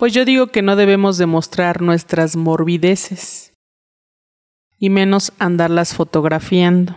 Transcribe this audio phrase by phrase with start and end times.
[0.00, 3.52] Pues yo digo que no debemos demostrar nuestras morbideces
[4.78, 6.96] y menos andarlas fotografiando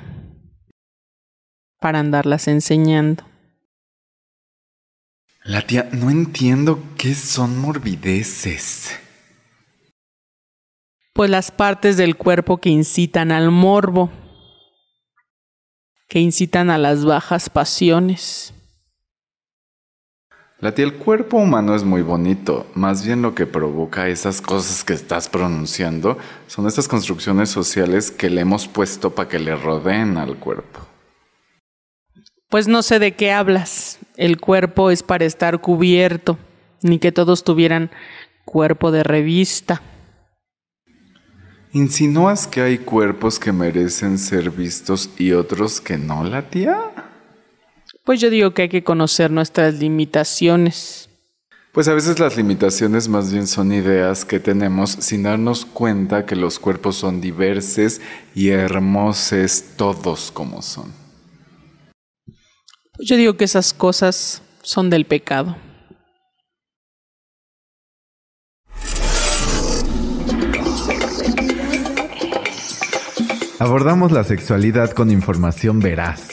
[1.82, 3.26] para andarlas enseñando.
[5.44, 8.98] La tía, no entiendo qué son morbideces.
[11.12, 14.14] Pues las partes del cuerpo que incitan al morbo,
[16.08, 18.54] que incitan a las bajas pasiones.
[20.64, 22.66] La tía, el cuerpo humano es muy bonito.
[22.74, 28.30] Más bien lo que provoca esas cosas que estás pronunciando son estas construcciones sociales que
[28.30, 30.80] le hemos puesto para que le rodeen al cuerpo.
[32.48, 34.00] Pues no sé de qué hablas.
[34.16, 36.38] El cuerpo es para estar cubierto,
[36.82, 37.92] ni que todos tuvieran
[38.46, 39.82] cuerpo de revista.
[41.74, 47.13] ¿Insinúas que hay cuerpos que merecen ser vistos y otros que no, la tía?
[48.04, 51.10] Pues yo digo que hay que conocer nuestras limitaciones.
[51.72, 56.36] Pues a veces las limitaciones más bien son ideas que tenemos sin darnos cuenta que
[56.36, 58.02] los cuerpos son diversos
[58.36, 60.92] y hermosos todos como son.
[62.96, 65.56] Pues yo digo que esas cosas son del pecado.
[73.60, 76.33] Abordamos la sexualidad con información veraz.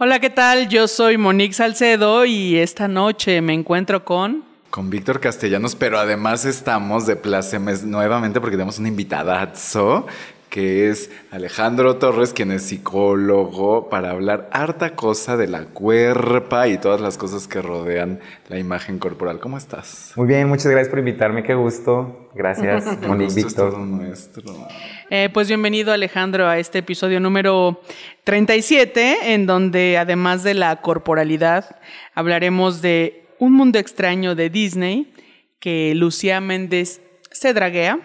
[0.00, 0.68] Hola, ¿qué tal?
[0.68, 4.44] Yo soy Monique Salcedo y esta noche me encuentro con...
[4.70, 10.06] Con Víctor Castellanos, pero además estamos de plácemes nuevamente porque tenemos una invitadazo
[10.50, 16.78] que es Alejandro Torres, quien es psicólogo, para hablar harta cosa de la cuerpa y
[16.78, 19.40] todas las cosas que rodean la imagen corporal.
[19.40, 20.12] ¿Cómo estás?
[20.16, 22.30] Muy bien, muchas gracias por invitarme, qué gusto.
[22.34, 23.72] Gracias, Monique Víctor.
[23.72, 24.68] todo nuestro.
[25.10, 27.80] Eh, pues bienvenido Alejandro a este episodio número
[28.24, 31.76] 37, en donde además de la corporalidad,
[32.14, 35.12] hablaremos de un mundo extraño de Disney
[35.60, 37.98] que Lucía Méndez se draguea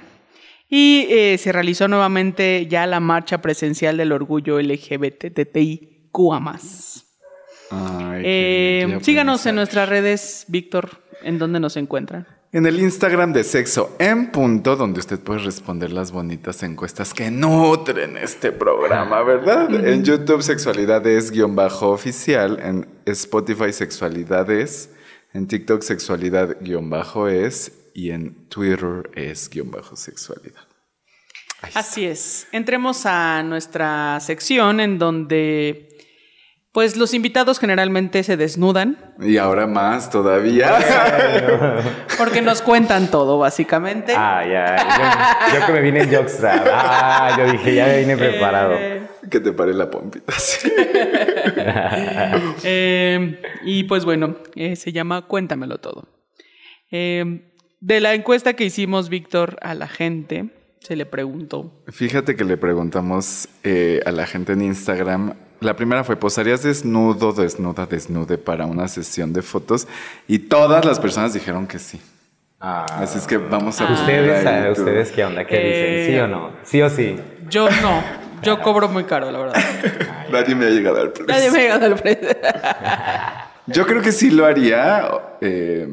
[0.75, 6.41] y eh, se realizó nuevamente ya la marcha presencial del orgullo LGBTTIQA+.
[7.69, 10.89] Qué Eh, síganos en nuestras redes, Víctor,
[11.21, 12.25] en donde nos encuentran.
[12.51, 17.29] En el Instagram de Sexo en Punto, donde usted puede responder las bonitas encuestas que
[17.29, 19.71] nutren este programa, ¿verdad?
[19.87, 22.59] En YouTube, Sexualidades guion bajo oficial.
[22.59, 24.89] En Spotify, Sexualidades.
[25.33, 27.73] En TikTok, Sexualidad guion bajo es.
[27.93, 30.61] Y en Twitter es guion bajo sexualidad.
[30.63, 31.52] Ahí está.
[31.73, 32.47] Así es.
[32.51, 35.89] Entremos a nuestra sección en donde
[36.71, 40.79] pues los invitados generalmente se desnudan Y ahora más todavía.
[42.17, 44.13] porque nos cuentan todo básicamente.
[44.17, 45.51] Ah, ya.
[45.51, 46.67] Yo, yo que me vine en Jockstrap.
[46.71, 48.73] Ah, yo dije, ya me vine preparado.
[48.73, 50.33] Eh, que te pare la pompita.
[50.37, 50.71] sí.
[52.63, 56.07] eh, y pues bueno, eh, se llama Cuéntamelo todo.
[56.91, 60.49] Eh, de la encuesta que hicimos, Víctor, a la gente,
[60.83, 61.71] se le preguntó.
[61.87, 65.33] Fíjate que le preguntamos eh, a la gente en Instagram.
[65.61, 69.87] La primera fue, ¿posarías desnudo, desnuda, desnude para una sesión de fotos?
[70.27, 72.01] Y todas las personas dijeron que sí.
[72.59, 73.85] Ah, Así es que vamos a...
[73.91, 73.99] ¿Ustedes,
[74.43, 75.45] poner ahí a tu- ustedes qué onda?
[75.45, 76.13] ¿Qué Eh, dicen?
[76.15, 76.51] ¿Sí o no?
[76.63, 77.15] ¿Sí o sí?
[77.49, 78.03] Yo no,
[78.41, 79.55] yo cobro muy caro, la verdad.
[80.31, 81.27] Nadie me ha llegado al precio.
[81.33, 82.27] Nadie me ha llegado al precio.
[83.67, 85.87] Yo creo que sí lo haría, eh,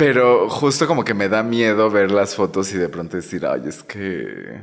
[0.00, 3.62] pero justo como que me da miedo ver las fotos y de pronto decir, ay,
[3.66, 4.62] es que...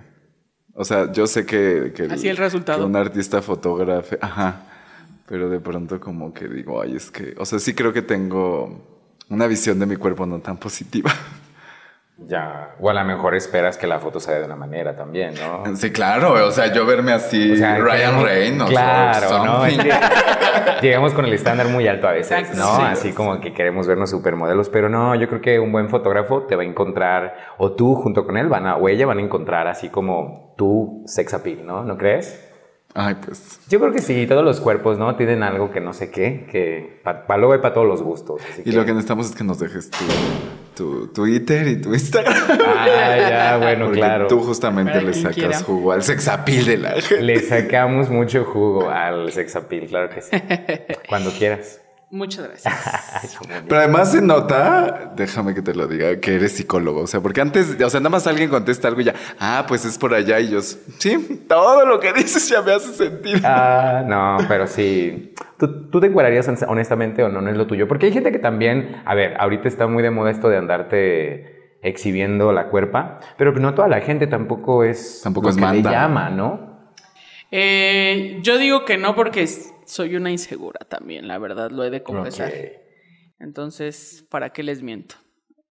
[0.74, 1.94] O sea, yo sé que...
[1.96, 2.80] que Así el resultado.
[2.80, 4.64] que un artista fotógrafe, ajá,
[5.28, 7.36] pero de pronto como que digo, ay, es que...
[7.38, 11.14] O sea, sí creo que tengo una visión de mi cuerpo no tan positiva.
[12.20, 12.76] Ya.
[12.80, 15.76] O a lo mejor esperas que la foto se vea de una manera también, ¿no?
[15.76, 20.82] Sí, claro, o sea, yo verme así, O sea, Ryan Reynolds, Claro, or ¿no?
[20.82, 22.56] Llegamos con el estándar muy alto a veces.
[22.58, 22.76] ¿no?
[22.78, 22.82] Sí.
[22.82, 26.56] Así como que queremos vernos supermodelos, pero no, yo creo que un buen fotógrafo te
[26.56, 29.68] va a encontrar, o tú junto con él van a, o ella van a encontrar
[29.68, 31.84] así como tu sex appeal, ¿no?
[31.84, 32.44] ¿No crees?
[32.96, 33.60] Ay, pues...
[33.70, 35.16] Yo creo que sí, todos los cuerpos, ¿no?
[35.16, 38.42] Tienen algo que no sé qué, que para luego hay para todos los gustos.
[38.52, 40.04] así Y lo que necesitamos es que nos dejes tu,
[40.78, 42.34] tu Twitter y tu Instagram.
[42.66, 44.28] Ah, ya, bueno, Porque claro.
[44.28, 45.60] tú justamente Para le sacas quiera.
[45.60, 47.24] jugo al sexapil de la gente.
[47.24, 50.32] Le sacamos mucho jugo al sex appeal, claro que sí.
[51.10, 51.82] Cuando quieras.
[52.10, 52.74] Muchas gracias.
[53.68, 57.02] Pero además se nota, déjame que te lo diga, que eres psicólogo.
[57.02, 59.84] O sea, porque antes, o sea, nada más alguien contesta algo y ya, ah, pues
[59.84, 60.40] es por allá.
[60.40, 63.40] Y yo, sí, todo lo que dices ya me hace sentido.
[63.44, 65.34] Ah, no, pero sí.
[65.58, 67.42] ¿Tú, tú te encuadrarías honestamente o no?
[67.42, 67.88] No es lo tuyo.
[67.90, 71.58] Porque hay gente que también, a ver, ahorita está muy de moda esto de andarte
[71.82, 75.68] exhibiendo la cuerpa, pero no toda la gente tampoco es Tampoco lo es que le
[75.68, 75.92] manda.
[75.92, 76.67] llama, ¿no?
[77.52, 79.48] Eh, yo digo que no porque
[79.86, 82.52] soy una insegura también, la verdad, lo he de confesar.
[83.40, 85.16] Entonces, ¿para qué les miento?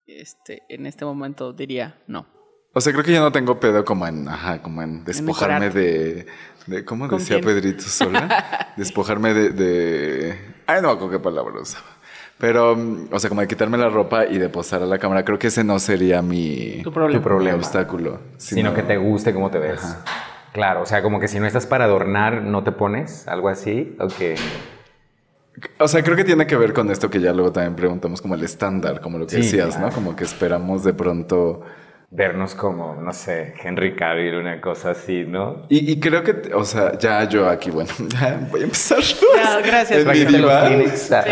[0.06, 2.26] Este, en este momento diría no.
[2.72, 6.26] O sea, creo que yo no tengo pedo como en, ajá, como en despojarme de,
[6.66, 7.46] de, ¿cómo ¿Con decía quién?
[7.46, 8.72] Pedrito Sola?
[8.76, 11.86] despojarme de, de, ay, no, ¿con qué palabra usaba?
[12.38, 15.24] Pero, mm, o sea, como de quitarme la ropa y de posar a la cámara,
[15.24, 17.20] creo que ese no sería mi, Tu problema.
[17.20, 17.56] Tu problema.
[17.56, 18.20] mi obstáculo.
[18.36, 19.96] Sino que te guste cómo te ves.
[20.52, 23.96] Claro, o sea, como que si no estás para adornar, no te pones, algo así,
[24.00, 24.34] o que...
[25.78, 28.34] O sea, creo que tiene que ver con esto que ya luego también preguntamos, como
[28.34, 29.88] el estándar, como lo que Sí, decías, claro.
[29.88, 29.92] ¿no?
[29.92, 31.62] Como que esperamos de pronto.
[32.10, 35.66] vernos como, no sé, Henry Cavill, una cosa así, ¿no?
[35.68, 39.00] Y, y creo que, o sea, ya yo aquí, bueno, ya voy a empezar.
[39.00, 40.68] Ya, gracias, en mi diva.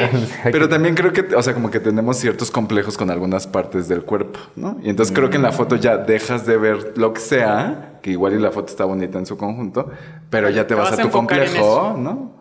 [0.53, 4.03] Pero también creo que, o sea, como que tenemos ciertos complejos con algunas partes del
[4.05, 4.79] cuerpo, ¿no?
[4.83, 8.12] Y entonces creo que en la foto ya dejas de ver lo que sea, que
[8.12, 9.91] igual y la foto está bonita en su conjunto,
[10.31, 12.37] pero ya te, Te vas, vas a tu complejo, ¿no?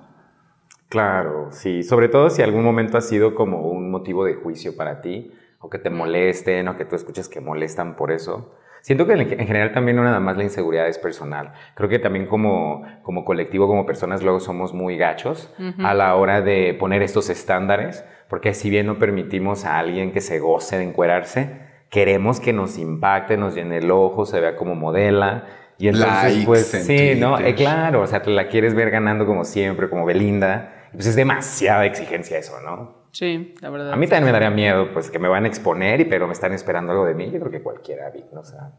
[0.89, 1.81] Claro, sí.
[1.81, 5.67] Sobre todo si algún momento ha sido como un motivo de juicio para ti, o
[5.67, 8.53] que te molesten, o que tú escuches que molestan por eso.
[8.81, 11.53] Siento que en en general también no nada más la inseguridad es personal.
[11.73, 16.41] Creo que también como, como colectivo, como personas, luego somos muy gachos a la hora
[16.41, 20.83] de poner estos estándares, porque si bien no permitimos a alguien que se goce de
[20.83, 25.45] encuerarse, queremos que nos impacte, nos llene el ojo, se vea como modela.
[25.77, 27.35] Y entonces, Likes pues en sí, ¿no?
[27.35, 27.53] Twitter.
[27.53, 30.87] Eh, claro, o sea, te la quieres ver ganando como siempre, como Belinda.
[30.93, 33.05] Pues es demasiada exigencia eso, ¿no?
[33.11, 33.93] Sí, la verdad.
[33.93, 36.33] A mí también me daría miedo, pues, que me van a exponer, y pero me
[36.33, 37.31] están esperando algo de mí.
[37.31, 38.41] Yo creo que cualquiera, Vic, ¿no?
[38.41, 38.71] o sea,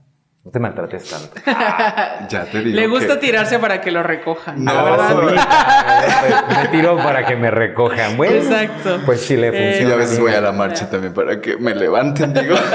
[0.47, 1.41] no te maltrates tanto.
[2.31, 2.77] Ya te digo.
[2.77, 4.65] Le gusta que- tirarse para que lo recojan.
[4.65, 5.11] No, la verdad.
[5.13, 8.17] ahorita, me tiro para que me recojan.
[8.17, 9.01] Bueno, Exacto.
[9.05, 9.95] Pues sí le Eh, Y funciona.
[9.95, 12.55] a veces voy a la marcha también para que me levanten, digo.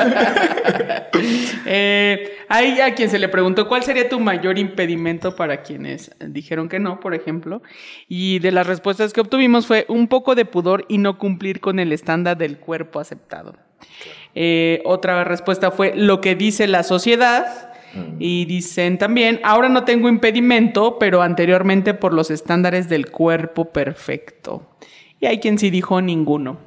[1.66, 6.68] Eh, hay a quien se le preguntó cuál sería tu mayor impedimento para quienes dijeron
[6.68, 7.62] que no, por ejemplo.
[8.08, 11.80] Y de las respuestas que obtuvimos fue un poco de pudor y no cumplir con
[11.80, 13.56] el estándar del cuerpo aceptado.
[14.36, 17.68] Eh, otra respuesta fue lo que dice la sociedad.
[18.20, 24.66] Y dicen también, ahora no tengo impedimento, pero anteriormente por los estándares del cuerpo perfecto.
[25.20, 26.58] Y hay quien sí dijo ninguno.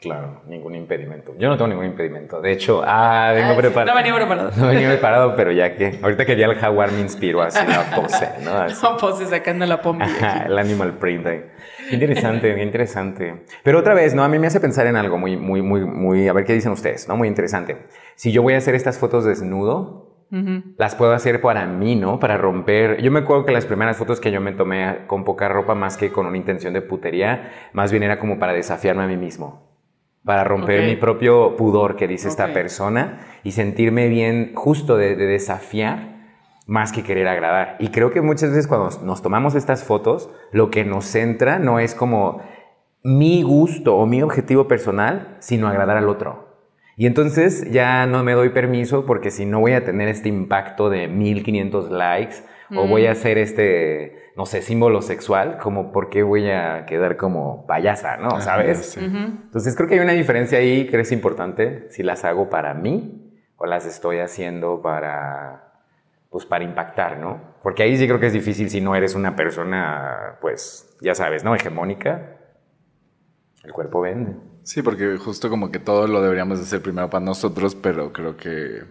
[0.00, 1.34] Claro, ningún impedimento.
[1.38, 2.40] Yo no tengo ningún impedimento.
[2.40, 3.92] De hecho, ah, vengo Ah, preparado.
[3.92, 4.50] no venía preparado.
[4.56, 6.00] No venía preparado, pero ya que.
[6.02, 8.50] Ahorita que ya el jaguar me inspiró así la pose, ¿no?
[8.50, 8.74] Así.
[8.82, 10.06] No, pues sacando la pompa.
[10.46, 11.44] El animal print ahí.
[11.90, 13.44] Interesante, qué interesante.
[13.62, 14.24] Pero otra vez, ¿no?
[14.24, 16.72] A mí me hace pensar en algo muy, muy, muy, muy, a ver qué dicen
[16.72, 17.16] ustedes, ¿no?
[17.16, 17.76] Muy interesante.
[18.14, 20.26] Si yo voy a hacer estas fotos desnudo,
[20.76, 22.18] las puedo hacer para mí, ¿no?
[22.18, 23.00] Para romper.
[23.00, 25.96] Yo me acuerdo que las primeras fotos que yo me tomé con poca ropa, más
[25.96, 29.66] que con una intención de putería, más bien era como para desafiarme a mí mismo.
[30.24, 30.86] Para romper Ok.
[30.86, 32.52] mi propio pudor que dice esta Ok.
[32.52, 36.15] persona y sentirme bien justo de, de desafiar
[36.66, 37.76] más que querer agradar.
[37.78, 41.78] Y creo que muchas veces cuando nos tomamos estas fotos, lo que nos centra no
[41.78, 42.42] es como
[43.02, 46.46] mi gusto o mi objetivo personal, sino agradar al otro.
[46.96, 50.90] Y entonces ya no me doy permiso porque si no voy a tener este impacto
[50.90, 52.36] de 1500 likes
[52.74, 57.16] o voy a hacer este, no sé, símbolo sexual, como por qué voy a quedar
[57.16, 58.40] como payasa, ¿no?
[58.40, 58.92] ¿Sabes?
[58.92, 59.00] sí.
[59.00, 63.22] Entonces creo que hay una diferencia ahí que es importante si las hago para mí
[63.56, 65.65] o las estoy haciendo para,
[66.36, 67.40] pues para impactar, ¿no?
[67.62, 71.44] Porque ahí sí creo que es difícil si no eres una persona, pues, ya sabes,
[71.44, 71.54] ¿no?
[71.54, 72.36] Hegemónica.
[73.64, 74.36] El cuerpo vende.
[74.62, 78.36] Sí, porque justo como que todo lo deberíamos de hacer primero para nosotros, pero creo
[78.36, 78.82] que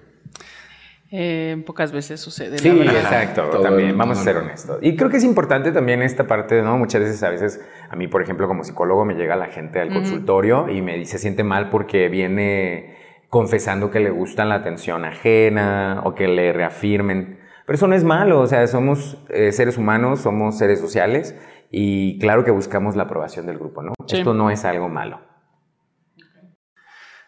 [1.11, 2.57] Eh, pocas veces sucede.
[2.57, 4.79] Sí, la exacto, Todo también, el vamos a ser honestos.
[4.81, 6.79] Y creo que es importante también esta parte, ¿no?
[6.79, 9.93] Muchas veces, a veces, a mí, por ejemplo, como psicólogo, me llega la gente al
[9.93, 12.94] consultorio y me dice, se siente mal porque viene
[13.29, 17.39] confesando que le gusta la atención ajena o que le reafirmen.
[17.65, 21.35] Pero eso no es malo, o sea, somos eh, seres humanos, somos seres sociales
[21.71, 23.93] y claro que buscamos la aprobación del grupo, ¿no?
[24.07, 24.17] Sí.
[24.17, 25.19] Esto no es algo malo.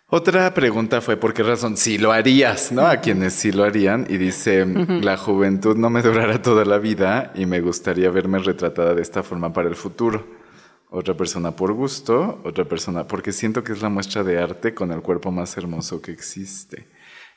[0.09, 2.87] Otra pregunta fue por qué razón sí lo harías, ¿no?
[2.87, 4.05] A quienes sí lo harían.
[4.07, 8.93] Y dice, la juventud no me durará toda la vida y me gustaría verme retratada
[8.93, 10.25] de esta forma para el futuro.
[10.89, 14.91] Otra persona por gusto, otra persona porque siento que es la muestra de arte con
[14.91, 16.87] el cuerpo más hermoso que existe.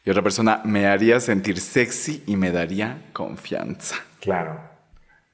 [0.05, 3.97] Y otra persona me haría sentir sexy y me daría confianza.
[4.21, 4.71] Claro.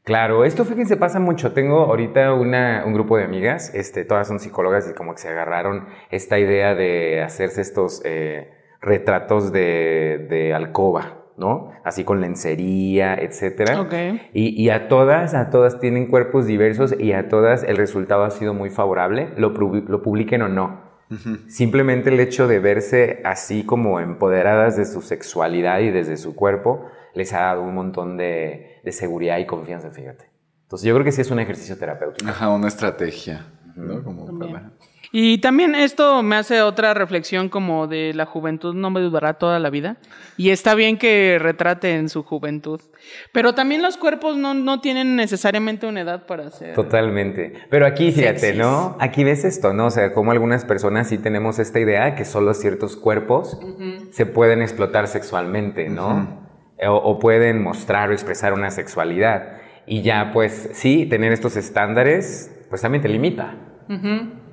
[0.02, 1.52] Claro, esto fíjense pasa mucho.
[1.52, 5.28] Tengo ahorita una, un grupo de amigas, este, todas son psicólogas y como que se
[5.28, 11.72] agarraron esta idea de hacerse estos eh, retratos de, de alcoba, ¿no?
[11.84, 13.80] Así con lencería, etcétera.
[13.80, 13.92] Ok.
[14.32, 18.30] Y, y a todas, a todas tienen cuerpos diversos y a todas el resultado ha
[18.30, 20.86] sido muy favorable, lo, lo publiquen o no.
[21.46, 26.86] Simplemente el hecho de verse así como empoderadas de su sexualidad y desde su cuerpo
[27.14, 30.28] les ha dado un montón de, de seguridad y confianza, fíjate.
[30.62, 32.28] Entonces yo creo que sí es un ejercicio terapéutico.
[32.28, 34.02] Ajá, una estrategia, ¿no?
[34.02, 34.72] Como para...
[35.12, 39.58] Y también esto me hace otra reflexión como de la juventud no me durará toda
[39.58, 39.96] la vida.
[40.36, 42.80] Y está bien que retrate en su juventud.
[43.32, 46.74] Pero también los cuerpos no, no tienen necesariamente una edad para ser.
[46.74, 47.54] Totalmente.
[47.70, 48.58] Pero aquí, fíjate, Sexys.
[48.58, 48.96] ¿no?
[49.00, 49.86] Aquí ves esto, ¿no?
[49.86, 53.58] O sea, como algunas personas sí tenemos esta idea que solo ciertos cuerpos
[54.10, 56.46] se pueden explotar sexualmente, ¿no?
[56.84, 59.58] o, o pueden mostrar o expresar una sexualidad.
[59.86, 63.54] Y ya, pues, sí, tener estos estándares, pues también te limita.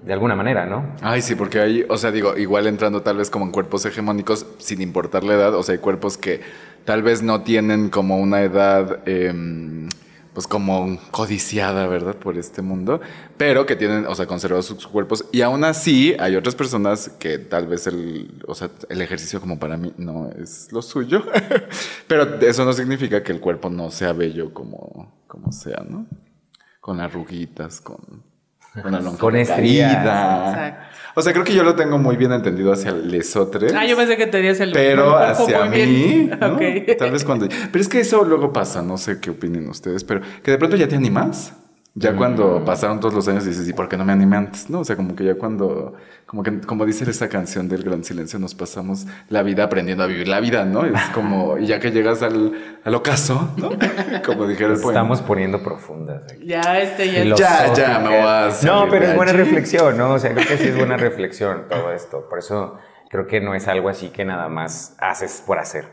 [0.06, 0.86] De alguna manera, ¿no?
[1.02, 4.46] Ay, sí, porque hay, o sea, digo, igual entrando tal vez como en cuerpos hegemónicos,
[4.58, 6.42] sin importar la edad, o sea, hay cuerpos que
[6.84, 9.88] tal vez no tienen como una edad, em,
[10.34, 12.18] pues como codiciada, ¿verdad?
[12.18, 13.00] Por este mundo,
[13.38, 15.26] pero que tienen, o sea, conservados sus cuerpos.
[15.32, 19.58] Y aún así, hay otras personas que tal vez el, o sea, el ejercicio como
[19.58, 21.24] para mí no es lo suyo,
[22.08, 26.08] pero eso no significa que el cuerpo no sea bello como, como sea, ¿no?
[26.82, 28.33] Con arruguitas, con...
[28.82, 29.36] Con, la Con.
[29.36, 30.84] Exacto.
[31.16, 33.74] O sea, creo que yo lo tengo muy bien entendido hacia lesotres.
[33.76, 34.72] Ah, yo pensé que tenías el.
[34.72, 36.30] Pero hacia mí.
[36.40, 36.54] ¿no?
[36.54, 36.62] Ok.
[36.98, 37.48] tal vez cuando...
[37.48, 40.76] Pero es que eso luego pasa, no sé qué opinen ustedes, pero que de pronto
[40.76, 41.54] ya te animas.
[41.96, 44.68] Ya cuando pasaron todos los años dices, ¿y por qué no me animé antes?
[44.68, 45.94] No, o sea, como que ya cuando,
[46.26, 50.08] como que, como dice esa canción del Gran Silencio, nos pasamos la vida aprendiendo a
[50.08, 50.86] vivir la vida, ¿no?
[50.86, 53.70] Es como, y ya que llegas al, al ocaso, ¿no?
[54.26, 55.02] Como dijera el Nos poema.
[55.02, 56.24] estamos poniendo profundas.
[56.32, 56.48] aquí.
[56.48, 57.36] Ya, este ya.
[57.36, 59.42] Ya, ya, me voy a No, salir pero de es buena allí.
[59.42, 60.14] reflexión, ¿no?
[60.14, 62.28] O sea, creo que sí es buena reflexión todo esto.
[62.28, 62.80] Por eso
[63.12, 65.86] creo que no es algo así que nada más haces por hacer.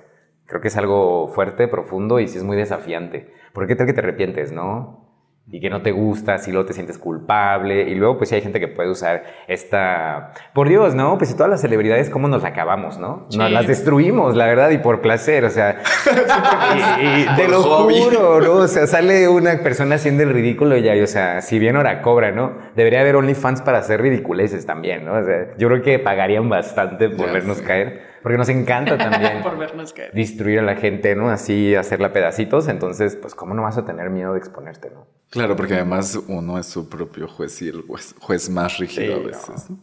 [0.47, 3.35] Creo que es algo fuerte, profundo y sí es muy desafiante.
[3.53, 5.10] Porque tal que te arrepientes, ¿no?
[5.53, 7.83] Y que no te gusta, si luego te sientes culpable.
[7.89, 10.33] Y luego, pues sí hay gente que puede usar esta.
[10.55, 11.19] Por Dios, ¿no?
[11.19, 13.27] Pues si todas las celebridades, ¿cómo nos la acabamos, no?
[13.31, 13.37] Sí.
[13.39, 15.45] Nos las destruimos, la verdad, y por placer.
[15.45, 15.83] O sea,
[17.03, 17.95] y, y te lo hobby.
[18.01, 18.53] juro, ¿no?
[18.53, 21.75] O sea, sale una persona haciendo el ridículo y ya, y, o sea, si bien
[21.75, 22.53] ahora cobra, ¿no?
[22.77, 25.15] Debería haber OnlyFans para hacer ridiculeces también, ¿no?
[25.15, 29.41] O sea, yo creo que pagarían bastante por Ya vernos caer, porque nos encanta también
[29.43, 30.13] Por vernos caer.
[30.13, 31.31] destruir a la gente, ¿no?
[31.31, 35.07] Así, hacerla pedacitos, entonces, pues, ¿cómo no vas a tener miedo de exponerte, no?
[35.31, 39.23] Claro, porque además uno es su propio juez y el juez, juez más rígido Sí,
[39.23, 39.71] a veces.
[39.71, 39.79] ¿no?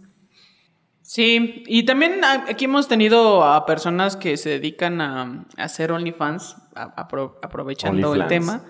[1.01, 6.58] Sí, y también aquí hemos tenido a personas que se dedican a, a hacer OnlyFans,
[6.75, 8.65] apro- aprovechando el tema,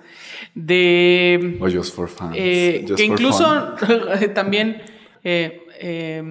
[0.54, 2.32] de O just for fun.
[2.36, 4.34] eh, Just que for incluso fun.
[4.36, 4.84] también,
[5.24, 6.22] eh, eh,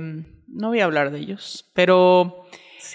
[0.47, 2.45] no voy a hablar de ellos, pero...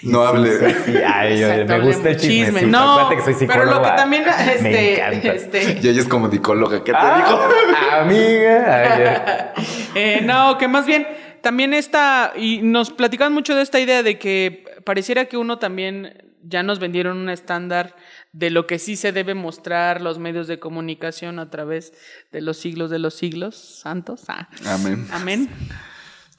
[0.02, 0.50] No hable.
[0.84, 2.44] Sí, ay, yo- Exacto, me gusta el chisme.
[2.46, 2.62] chisme.
[2.62, 3.96] No, Acuérdate que soy pero lo que psicóloga.
[3.96, 5.28] también, este, me encanta.
[5.34, 6.82] este, Y ella es como dicóloga.
[6.82, 7.78] ¿Qué te Ah, digo?
[8.00, 9.52] amiga.
[9.54, 9.64] Ay.
[9.94, 11.06] Eh, no, que más bien
[11.42, 16.16] también está, y nos platican mucho de esta idea de que pareciera que uno también
[16.44, 17.94] ya nos vendieron un estándar
[18.32, 21.92] de lo que sí se debe mostrar los medios de comunicación a través
[22.32, 24.22] de los siglos de los siglos santos.
[24.28, 25.06] Ah, Amén.
[25.12, 25.48] amén.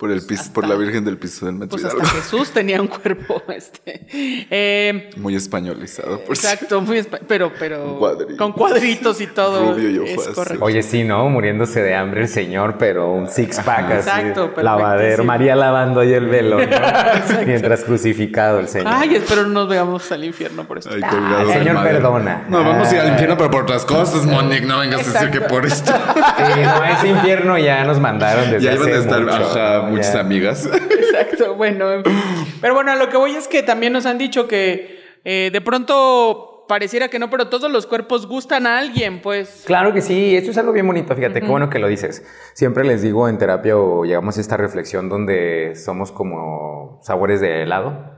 [0.03, 2.03] Por, el piso, por la Virgen del Piso del Metro Pues hasta.
[2.05, 4.05] Jesús tenía un cuerpo, este.
[4.11, 8.37] eh, Muy españolizado, por exacto, muy espa- pero, pero Con cuadritos.
[8.37, 9.73] con cuadritos y todo.
[9.75, 10.33] Rubio y es ojo así.
[10.35, 10.65] correcto.
[10.65, 11.29] Oye, sí, ¿no?
[11.29, 14.09] Muriéndose de hambre el señor, pero un six pack así.
[14.09, 15.23] Exacto, Lavadero.
[15.23, 16.65] María lavando ahí el velo, ¿no?
[17.45, 18.87] Mientras crucificado el señor.
[18.93, 20.89] Ay, espero no nos veamos al infierno por esto.
[20.93, 22.43] Ay, colgado el del señor perdona.
[22.49, 23.11] No, vamos a ir al Ah.
[23.11, 24.65] infierno, pero por otras cosas, Monique.
[24.65, 25.93] No vengas a decir que por esto.
[25.93, 29.77] Sí, no, ese infierno ya nos mandaron desde Ya iban hace a estar mucho, ajá,
[29.77, 29.92] ¿no?
[29.93, 30.65] Muchas amigas.
[30.89, 31.91] Exacto, bueno.
[31.91, 32.13] en fin.
[32.61, 35.61] Pero bueno, a lo que voy es que también nos han dicho que eh, de
[35.61, 39.63] pronto pareciera que no, pero todos los cuerpos gustan a alguien, pues.
[39.65, 42.25] Claro que sí, esto es algo bien bonito, fíjate, qué bueno que lo dices.
[42.53, 47.63] Siempre les digo en terapia o llegamos a esta reflexión donde somos como sabores de
[47.63, 48.12] helado.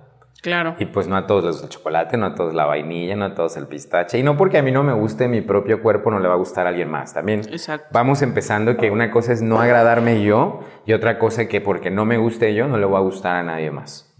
[0.45, 0.75] Claro.
[0.77, 3.25] Y pues no a todos les gusta el chocolate, no a todos la vainilla, no
[3.25, 4.19] a todos el pistache.
[4.19, 6.37] Y no porque a mí no me guste mi propio cuerpo, no le va a
[6.37, 7.39] gustar a alguien más también.
[7.49, 7.87] Exacto.
[7.91, 12.05] Vamos empezando que una cosa es no agradarme yo y otra cosa que porque no
[12.05, 14.15] me guste yo no le va a gustar a nadie más.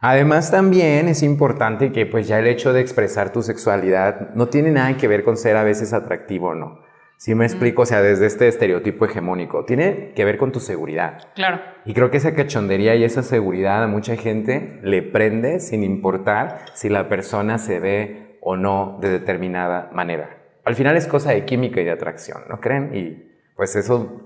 [0.00, 4.72] Además también es importante que pues ya el hecho de expresar tu sexualidad no tiene
[4.72, 6.80] nada que ver con ser a veces atractivo o no.
[7.22, 11.28] Si me explico, o sea, desde este estereotipo hegemónico, tiene que ver con tu seguridad.
[11.36, 11.60] Claro.
[11.84, 16.64] Y creo que esa cachondería y esa seguridad a mucha gente le prende sin importar
[16.74, 20.30] si la persona se ve o no de determinada manera.
[20.64, 22.90] al final es cosa de química y de atracción, ¿no creen?
[22.92, 24.20] Y pues eso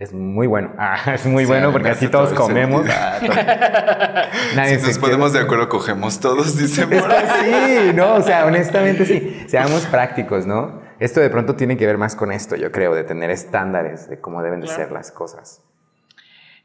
[0.00, 0.72] es muy bueno.
[0.78, 2.84] Ah, es muy Sí, bueno porque así todos todo comemos.
[2.90, 3.20] Ah,
[4.56, 7.90] Nadie Si nos ponemos de acuerdo, cogemos todos, dice Es por que ahí.
[7.90, 9.44] sí, no, o sea, honestamente sí.
[9.46, 10.81] Seamos prácticos, ¿no?
[11.02, 14.20] Esto de pronto tiene que ver más con esto, yo creo, de tener estándares de
[14.20, 14.82] cómo deben de Claro.
[14.84, 15.60] ser las cosas.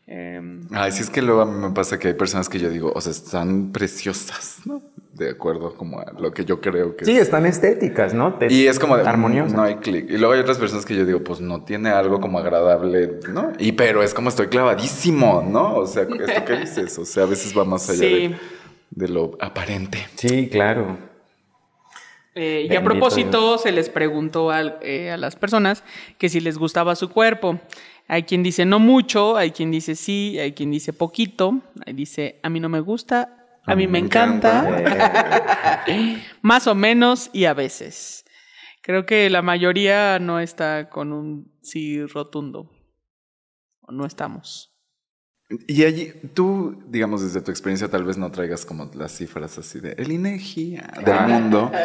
[0.10, 2.70] Em, Ay, sí es que luego a mí me pasa que hay personas que yo
[2.70, 4.82] digo, o sea, están preciosas, ¿no?
[5.14, 7.24] De acuerdo como a lo que yo creo que Sí, es.
[7.24, 8.36] están estéticas, ¿no?
[8.36, 9.54] Te- Y es como de armoniosas.
[9.54, 10.10] No hay clic.
[10.10, 13.52] Y luego hay otras personas que yo digo, pues no tiene algo como agradable, ¿no?
[13.58, 15.76] Y pero es como estoy clavadísimo, ¿no?
[15.76, 18.28] O sea, esto que dices, o sea, a veces va más allá Sí.
[18.30, 18.36] de,
[18.92, 20.08] de lo aparente.
[20.16, 20.98] Sí, claro.
[22.38, 25.84] Eh, y a propósito, se les preguntó al- eh, a las personas
[26.20, 27.60] que si les gustaba su cuerpo.
[28.08, 32.40] Hay quien dice no mucho, hay quien dice sí, hay quien dice poquito, hay dice
[32.44, 34.64] a mí no me gusta, a mí me encanta,
[36.42, 38.24] más o menos y a veces.
[38.82, 42.72] Creo que la mayoría no está con un sí rotundo.
[43.90, 44.74] No estamos.
[45.68, 49.80] Y allí, tú, digamos, desde tu experiencia, tal vez no traigas como las cifras así
[49.80, 51.72] de el INEGI ah, del mundo.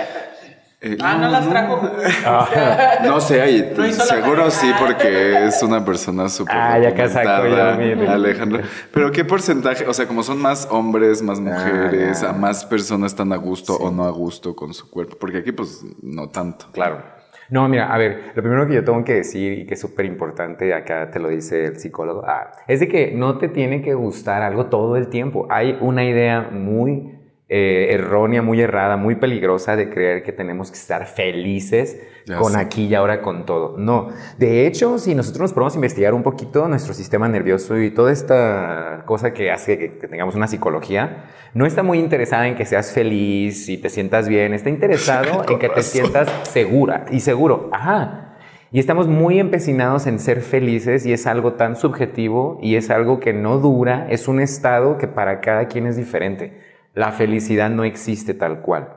[0.85, 1.81] Eh, Ah, no las trajo.
[3.05, 7.47] No sé, ahí, No seguro sí, porque es una persona súper Ah, ya acá sacó
[7.47, 8.63] yo Alejandro.
[8.93, 9.87] Pero ¿qué porcentaje?
[9.87, 12.31] O sea, como son más hombres, más mujeres, ya.
[12.31, 15.17] a más personas están a gusto o no a gusto con su cuerpo.
[15.21, 16.67] Porque aquí, pues, no tanto.
[16.73, 17.01] Claro.
[17.49, 20.07] No, mira, a ver, lo primero que yo tengo que decir y que es súper
[20.07, 23.93] importante, acá te lo dice el psicólogo, ah, es de que no te tiene que
[23.93, 25.47] gustar algo todo el tiempo.
[25.51, 27.12] Hay una idea muy
[27.55, 32.53] eh, errónea, muy errada, muy peligrosa de creer que tenemos que estar felices Ya con
[32.53, 32.59] sé.
[32.59, 33.77] aquí y ahora con todo.
[33.77, 38.11] No, de hecho, si nosotros nos podemos investigar un poquito nuestro sistema nervioso y toda
[38.11, 42.65] esta cosa que hace que, que tengamos una psicología, no está muy interesada en que
[42.65, 47.69] seas feliz y te sientas bien, está interesado en que te sientas segura y seguro.
[47.71, 48.31] Ajá.
[48.75, 53.21] Y estamos muy empecinados en ser felices y es algo tan subjetivo y es algo
[53.21, 56.62] que no dura, es un estado que para cada quien es diferente.
[56.95, 58.89] La felicidad no existe tal cual.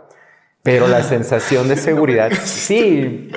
[0.63, 3.29] Pero la sensación de seguridad, sí.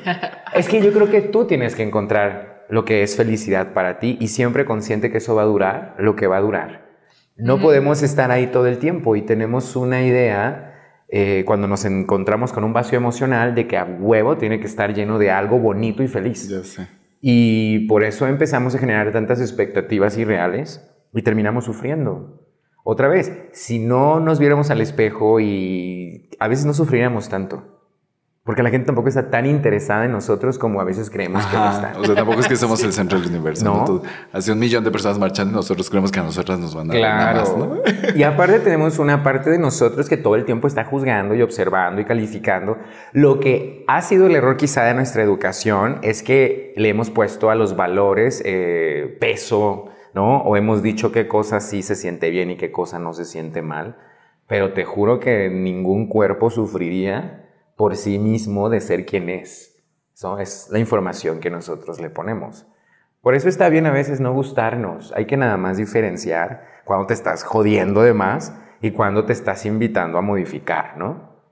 [0.55, 4.17] Es que yo creo que tú tienes que encontrar lo que es felicidad para ti
[4.21, 6.89] y siempre consciente que eso va a durar lo que va a durar.
[7.37, 10.75] No podemos estar ahí todo el tiempo y tenemos una idea
[11.09, 14.93] eh, cuando nos encontramos con un vacío emocional de que a huevo tiene que estar
[14.93, 16.49] lleno de algo bonito y feliz.
[16.49, 16.89] Ya sé.
[17.21, 22.48] Y por eso empezamos a generar tantas expectativas irreales y terminamos sufriendo.
[22.91, 27.63] Otra vez, si no nos viéramos al espejo y a veces no sufriríamos tanto.
[28.45, 31.65] Porque la gente tampoco está tan interesada en nosotros como a veces creemos que no
[31.65, 31.89] Ajá.
[31.89, 32.01] está.
[32.01, 33.63] O sea, tampoco es que somos el centro del universo.
[33.67, 33.85] No.
[33.87, 34.03] ¿no?
[34.33, 36.95] Hace un millón de personas marchando y nosotros creemos que a nosotras nos van a
[36.95, 37.59] dar nada Claro.
[37.59, 38.17] más, ¿no?
[38.17, 42.01] Y aparte tenemos una parte de nosotros que todo el tiempo está juzgando y observando
[42.01, 42.79] y calificando.
[43.13, 47.51] Lo que ha sido el error quizá de nuestra educación es que le hemos puesto
[47.51, 50.39] a los valores eh, peso, ¿no?
[50.39, 53.63] O hemos dicho qué cosa sí se siente bien y qué cosa no se siente
[53.63, 53.97] mal.
[54.49, 59.81] Pero te juro que ningún cuerpo sufriría por sí mismo de ser quien es.
[60.13, 62.67] Eso es la información que nosotros le ponemos.
[63.21, 65.13] Por eso está bien a veces no gustarnos.
[65.15, 69.67] Hay que nada más diferenciar cuando te estás jodiendo de más y cuando te estás
[69.67, 71.45] invitando a modificar, ¿no?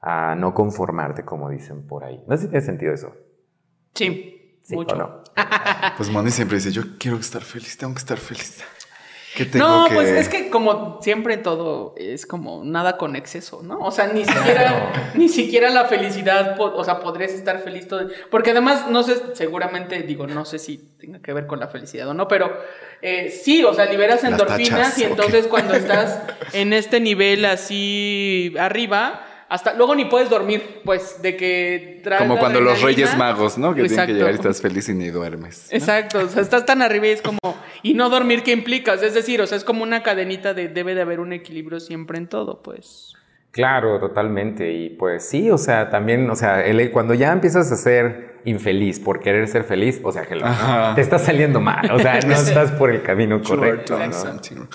[0.00, 2.22] A no conformarte, como dicen por ahí.
[2.28, 3.12] No sé si tiene sentido eso.
[3.92, 4.94] Sí, Sí mucho.
[4.94, 5.23] o no.
[5.96, 8.62] Pues Moni siempre dice, yo quiero estar feliz, tengo que estar feliz.
[9.36, 9.94] ¿Qué tengo No, que...?
[9.94, 13.78] pues es que como siempre todo es como nada con exceso, ¿no?
[13.80, 18.08] O sea, ni siquiera, ni siquiera la felicidad, o sea, podrías estar feliz todo.
[18.30, 22.08] Porque además, no sé, seguramente, digo, no sé si tenga que ver con la felicidad
[22.08, 22.56] o no, pero
[23.02, 26.20] eh, sí, o sea, liberas endorfinas tachas, y entonces cuando estás
[26.52, 32.34] en este nivel así arriba, hasta luego ni puedes dormir, pues, de que traes Como
[32.34, 32.80] la cuando los.
[32.82, 33.70] Reyes Magos, ¿no?
[33.74, 34.12] Que tienen que Exacto.
[34.14, 35.68] llegar y estás feliz y ni duermes.
[35.72, 37.38] Exacto, o sea, estás tan arriba y es como,
[37.82, 39.02] y no dormir, ¿qué implicas?
[39.02, 42.18] Es decir, o sea, es como una cadenita de debe de haber un equilibrio siempre
[42.18, 43.14] en todo, pues.
[43.50, 44.72] Claro, totalmente.
[44.72, 48.98] Y pues sí, o sea, también, o sea, el- cuando ya empiezas a ser infeliz
[48.98, 50.94] por querer ser feliz, o sea, que lo- Ajá.
[50.96, 53.96] te está saliendo mal, o sea, no estás por el camino correcto.
[53.96, 54.68] ¿no?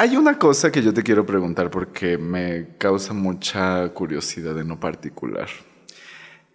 [0.00, 4.78] Hay una cosa que yo te quiero preguntar porque me causa mucha curiosidad en lo
[4.78, 5.48] particular.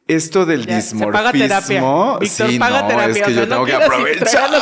[0.05, 3.47] Esto del Ya, dismorfismo, Víctor, sí, paga no, terapia, es que o sea, yo no
[3.47, 4.57] tengo que aprovecharlo.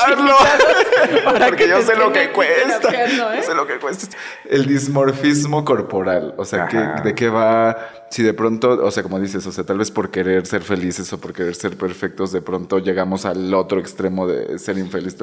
[1.24, 2.90] Porque que yo sé lo que cuesta.
[2.94, 3.10] ¿eh?
[3.38, 4.16] Yo sé lo que cuesta.
[4.48, 7.02] El dismorfismo corporal, o sea, ¿qué- Ajá.
[7.02, 7.76] ¿de qué va?
[8.12, 11.12] Si de pronto, o sea, como dices, o sea, tal vez por querer ser felices
[11.12, 15.16] o por querer ser perfectos, de pronto llegamos al otro extremo de ser infeliz.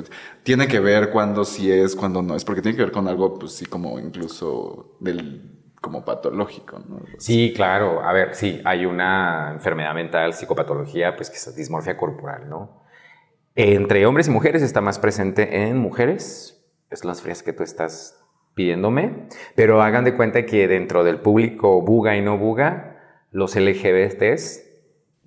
[0.42, 3.38] Tiene que ver cuándo sí es, cuándo no es, porque tiene que ver con algo,
[3.38, 7.00] pues sí, como incluso del como patológico, ¿no?
[7.18, 8.02] Sí, claro.
[8.02, 12.82] A ver, sí, hay una enfermedad mental, psicopatología, pues que es dismorfia corporal, ¿no?
[13.54, 18.24] Entre hombres y mujeres está más presente en mujeres, es las frías que tú estás
[18.54, 22.96] pidiéndome, pero hagan de cuenta que dentro del público buga y no buga,
[23.30, 24.64] los LGBTs,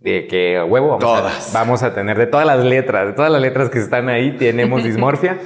[0.02, 1.56] de que huevo vamos, Todas.
[1.56, 4.36] A, vamos a tener de todas las letras, de todas las letras que están ahí,
[4.38, 5.38] tenemos dismorfia.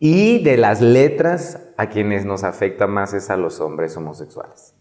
[0.00, 4.74] Y de las letras, a quienes nos afecta más es a los hombres homosexuales.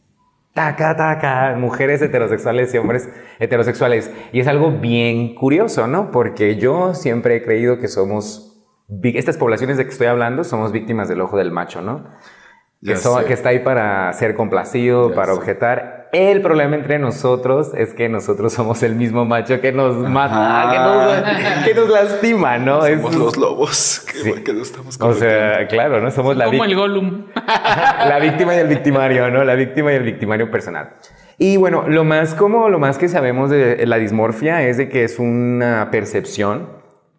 [0.53, 4.09] Taca, taca, mujeres heterosexuales y hombres heterosexuales.
[4.31, 6.09] Y es algo bien curioso, ¿no?
[6.11, 8.65] Porque yo siempre he creído que somos,
[9.03, 12.05] estas poblaciones de que estoy hablando, somos víctimas del ojo del macho, ¿no?
[12.83, 15.39] Que, so- que está ahí para ser complacido, Ya para sé.
[15.39, 15.96] objetar.
[16.13, 20.79] El problema entre nosotros es que nosotros somos el mismo macho que nos mata, que
[20.79, 22.81] nos, que nos lastima, ¿no?
[22.81, 24.31] Somos Es- los lobos que, Sí.
[24.43, 26.09] que nos estamos o sea, claro, ¿no?
[26.11, 26.65] Somos la Como víctima.
[26.71, 27.25] el Gollum.
[27.35, 29.43] la víctima y el victimario, ¿no?
[29.43, 30.91] La víctima y el victimario personal.
[31.37, 35.03] Y bueno, lo más como lo más que sabemos de la dismorfia es de que
[35.03, 36.69] es una percepción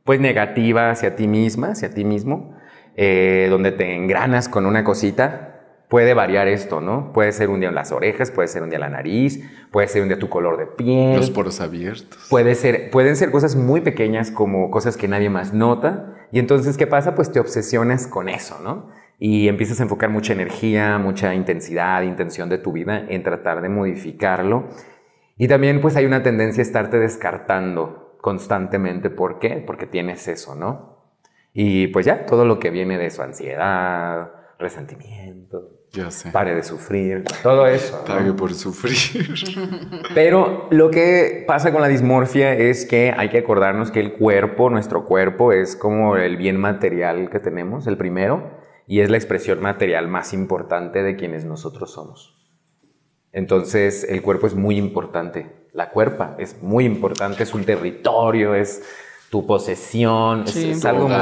[0.04, 2.56] pues negativa hacia ti misma, hacia ti mismo,
[2.96, 5.57] eh, donde te engranas con una cosita.
[5.88, 7.12] Puede variar esto, ¿no?
[7.14, 10.02] Puede ser un día en las orejas, puede ser un día la nariz, puede ser
[10.02, 11.16] un día tu color de piel.
[11.16, 12.26] Los poros abiertos.
[12.28, 16.14] Puede ser, pueden ser cosas muy pequeñas como cosas que nadie más nota.
[16.30, 17.14] Y entonces, ¿qué pasa?
[17.14, 18.90] Pues te obsesionas con eso, ¿no?
[19.18, 23.70] Y empiezas a enfocar mucha energía, mucha intensidad, intención de tu vida en tratar de
[23.70, 24.68] modificarlo.
[25.38, 29.08] Y también pues hay una tendencia a estarte descartando constantemente.
[29.08, 29.62] ¿Por qué?
[29.66, 30.98] Porque tienes eso, ¿no?
[31.54, 36.30] Y pues ya, todo lo que viene de eso, ansiedad, resentimiento, Ya sé.
[36.30, 37.98] pare de sufrir, todo eso.
[38.08, 38.14] ¿no?
[38.14, 38.96] Pague por sufrir.
[40.14, 44.70] Pero lo que pasa con la dismorfia es que hay que acordarnos que el cuerpo,
[44.70, 48.50] nuestro cuerpo, es como el bien material que tenemos, el primero,
[48.86, 52.34] y es la expresión material más importante de quienes nosotros somos.
[53.32, 55.68] Entonces, el cuerpo es muy importante.
[55.72, 58.82] La cuerpa es muy importante, es un territorio, es
[59.30, 60.70] tu posesión, es- Sí.
[60.70, 61.14] es, algo muy-.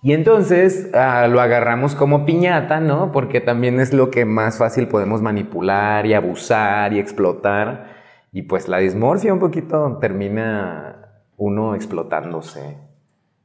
[0.00, 3.10] Y entonces ah, lo agarramos como piñata, ¿no?
[3.10, 7.96] Porque también es lo que más fácil podemos manipular y abusar y explotar.
[8.30, 12.78] Y pues la dismorfia un poquito termina uno explotándose,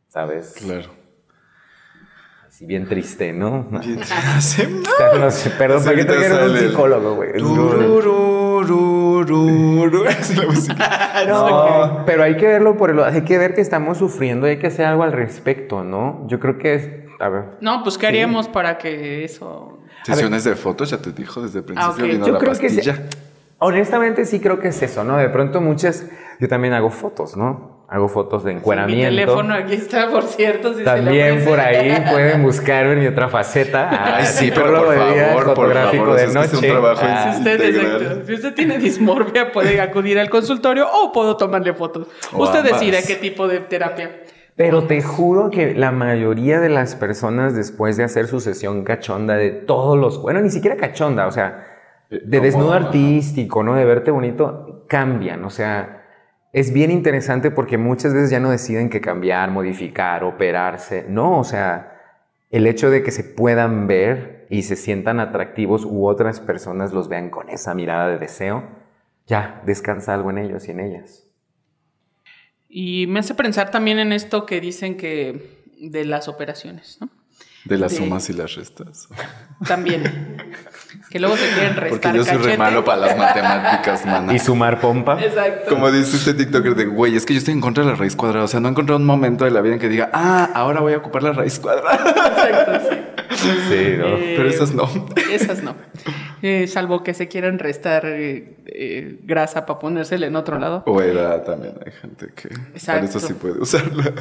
[0.08, 0.54] ¿sabes?
[0.63, 0.89] Claro.
[2.48, 3.63] Así bien triste, ¿no?
[3.63, 4.00] Bien,
[4.39, 4.70] sé,
[5.58, 7.32] perdón, ¿para qué trajeron un psicólogo, güey?
[9.25, 10.05] Turururururu.
[10.09, 11.23] Así la música.
[11.27, 12.99] No, pero hay que verlo por el...
[12.99, 16.25] Hay que ver que estamos sufriendo, hay que hacer algo al respecto, ¿no?
[16.27, 16.89] Yo creo que es...
[17.19, 17.43] A ver.
[17.62, 19.79] No, pues ¿qué haríamos para que eso...
[20.03, 21.89] Sesiones de fotos, ya te dijo desde el principio.
[21.89, 22.03] Ah, ok.
[22.03, 22.95] vino Yo la creo que pastilla.
[22.95, 23.01] sí.
[23.59, 25.17] Honestamente sí creo que es eso, ¿no?
[25.17, 26.05] De pronto muchas...
[26.39, 27.72] Yo también hago fotos, ¿no?
[27.89, 29.04] Hago fotos de Mi encueramiento.
[29.10, 30.74] teléfono aquí está, por cierto.
[30.74, 34.15] si También por ahí pueden buscar en mi otra faceta.
[34.17, 36.67] Ay, sí, pero por de día, favor, por fotográfico favor, de es un noche.
[36.69, 38.02] trabajo Ah, Si usted, Integral.
[38.02, 38.26] exacto.
[38.26, 42.08] Si usted tiene dismorfia, puede acudir al consultorio o puedo tomarle fotos.
[42.34, 42.80] O usted ambas.
[42.80, 44.22] decide qué tipo de terapia.
[44.56, 49.36] Pero te juro que la mayoría de las personas después de hacer su sesión cachonda
[49.36, 50.22] de todos los...
[50.22, 51.65] Bueno, ni siquiera cachonda, o sea,
[52.10, 53.74] de desnudo artístico, ¿no?
[53.76, 55.43] De verte bonito, cambian.
[55.43, 56.03] O sea,
[56.54, 61.04] es bien interesante porque muchas veces ya no deciden que cambiar, modificar, operarse.
[61.10, 62.00] No, o sea,
[62.52, 67.10] el hecho de que se puedan ver y se sientan atractivos u otras personas los
[67.10, 68.63] vean con esa mirada de deseo,
[69.26, 71.28] ya descansa algo en ellos y en ellas.
[72.70, 77.10] Y me hace pensar también en esto que dicen que de las operaciones, ¿no?
[77.65, 79.08] De las de- sumas y las restas.
[79.67, 80.38] También.
[81.10, 82.58] que luego se quieren Porque restar yo soy re cachete.
[82.58, 84.34] malo para las matemáticas, mana.
[84.34, 85.21] Y sumar pompa.
[85.21, 85.69] Exacto.
[85.69, 88.15] Como dice este TikToker de, güey, es que yo estoy en contra de la raíz
[88.15, 88.45] cuadrada.
[88.45, 90.82] O sea, no he encontrado un momento de la vida en que diga, ah, ahora
[90.82, 91.95] voy a ocupar la raíz cuadrada.
[91.95, 92.97] Exacto, sí.
[93.69, 94.08] Sí, ¿no?
[94.08, 94.89] Eh, Pero esas no.
[95.32, 95.76] Esas no.
[96.53, 100.84] Eh, salvo que se quieran restar eh, eh, grasa para ponérsela en otro lado.
[100.88, 101.75] O edad también.
[101.86, 103.06] Hay gente que para Exacto.
[103.06, 104.12] eso sí puede usarla.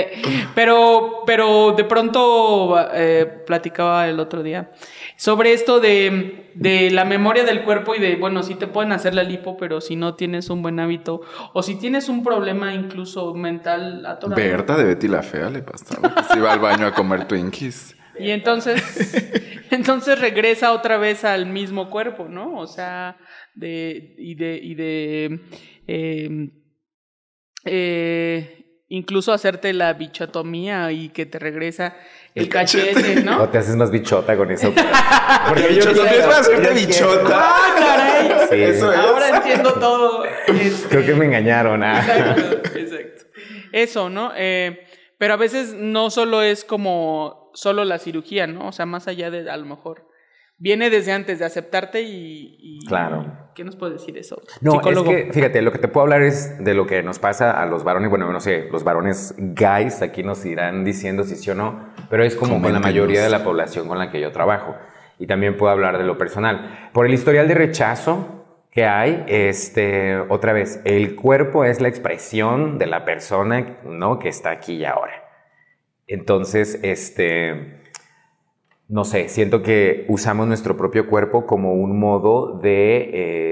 [0.54, 4.70] pero, pero de pronto eh, platicaba el otro día
[5.16, 9.14] sobre esto de, de la memoria del cuerpo y de, bueno, si te pueden hacer
[9.14, 11.22] la lipo, pero si no tienes un buen hábito
[11.54, 14.36] o si tienes un problema incluso mental atorado.
[14.38, 16.14] Berta de Betty la Fea le pasaba.
[16.14, 17.96] que Se iba al baño a comer Twinkies.
[18.20, 18.82] Y entonces,
[19.70, 22.58] entonces regresa otra vez al mismo cuerpo, ¿no?
[22.58, 23.16] O sea,
[23.54, 25.40] de, y de, y de
[25.86, 26.28] eh,
[27.64, 31.96] eh, incluso hacerte la bichotomía y que te regresa
[32.34, 32.94] el, El cachete.
[32.94, 33.48] cachete, No ¿no?
[33.48, 34.72] te haces más bichota con eso.
[35.48, 37.30] Porque Bichota, quiero- es para hacerte yo bichota.
[37.32, 38.48] ¡Ah, caray!
[38.50, 38.56] Sí.
[38.62, 38.98] Eso es.
[38.98, 40.24] Ahora entiendo todo.
[40.46, 41.82] Este, Creo que me engañaron.
[41.82, 42.00] ah.
[42.00, 43.24] Exacto, exacto.
[43.72, 44.32] Eso, ¿no?
[44.36, 44.84] Eh,
[45.18, 48.68] pero a veces no solo es como solo la cirugía, ¿no?
[48.68, 50.06] O sea, más allá de a lo mejor
[50.62, 52.56] viene desde antes de aceptarte y...
[52.58, 53.50] y- Claro.
[53.54, 54.40] ¿Qué nos puede decir eso?
[54.60, 55.10] No, Psicólogo.
[55.10, 57.66] es que, fíjate, lo que te puedo hablar es de lo que nos pasa a
[57.66, 61.54] los varones, bueno, no sé, los varones guys, aquí nos irán diciendo si sí o
[61.54, 64.76] no, pero es como con la mayoría de la población con la que yo trabajo.
[65.18, 66.90] Y también puedo hablar de lo personal.
[66.92, 68.36] Por el historial de rechazo
[68.70, 74.18] que hay, este, otra vez, el cuerpo es la expresión de la persona, ¿no?
[74.18, 75.19] Que está aquí y ahora.
[76.10, 77.82] Entonces, este,
[78.88, 83.10] no sé, siento que usamos nuestro propio cuerpo como un modo de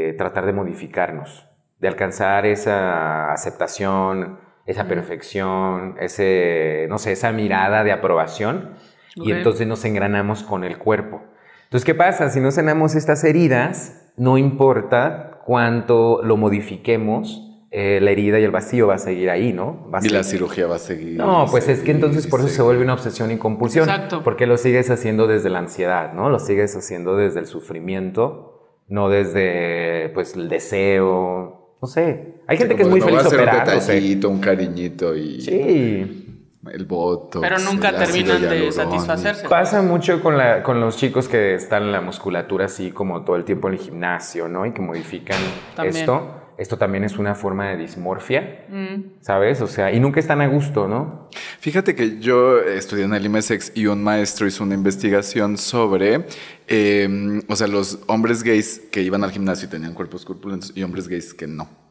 [0.09, 1.47] eh, tratar de modificarnos,
[1.79, 8.75] de alcanzar esa aceptación, esa perfección, ese, no sé, esa mirada de aprobación.
[9.15, 11.23] Y entonces nos engranamos con el cuerpo.
[11.63, 12.29] Entonces, ¿qué pasa?
[12.29, 18.51] Si no sanamos estas heridas, no importa cuánto lo modifiquemos, eh, la herida y el
[18.51, 19.89] vacío va a seguir ahí, ¿no?
[19.93, 21.19] Va Y la cirugía va a seguir.
[21.19, 23.89] No, pues es que entonces por eso se vuelve una obsesión y compulsión.
[23.89, 24.23] Exacto.
[24.25, 26.31] Porque lo sigues haciendo desde la ansiedad, ¿no?
[26.31, 31.75] Lo sigues haciendo desde el sufrimiento, no desde, pues, el deseo.
[31.81, 32.41] No sé.
[32.47, 36.51] Hay gente que es muy a feliz hacer un detallito, un cariñito y Sí.
[36.73, 37.41] el voto.
[37.41, 39.47] Pero nunca terminan de satisfacerse.
[39.49, 43.37] Pasa mucho con, la, con los chicos que están en la musculatura así como todo
[43.37, 44.67] el tiempo en el gimnasio, ¿no?
[44.67, 45.39] Y que modifican
[45.77, 45.97] También.
[45.97, 46.27] esto.
[46.59, 49.21] Esto también es una forma de dismorfia, Mm.
[49.21, 49.61] ¿sabes?
[49.61, 51.29] O sea, y nunca están a gusto, ¿no?
[51.61, 56.27] Fíjate que yo estudié en el IMESEX y un maestro hizo una investigación sobre,
[56.67, 60.83] eh, o sea, los hombres gays que iban al gimnasio y tenían cuerpos corpulentos y
[60.83, 61.88] hombres gays que no.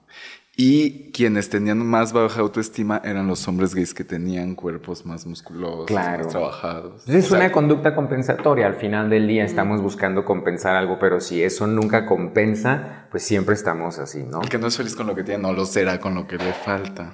[0.59, 5.85] Y quienes tenían más baja autoestima eran los hombres gays que tenían cuerpos más musculosos,
[5.85, 6.23] Claro.
[6.23, 6.93] más trabajados.
[7.01, 8.65] Entonces es O sea, una conducta compensatoria.
[8.65, 13.53] Al final del día estamos buscando compensar algo, pero si eso nunca compensa, pues siempre
[13.53, 14.41] estamos así, ¿no?
[14.41, 16.37] el que no es feliz con lo que tiene no lo será con lo que
[16.37, 17.13] le falta.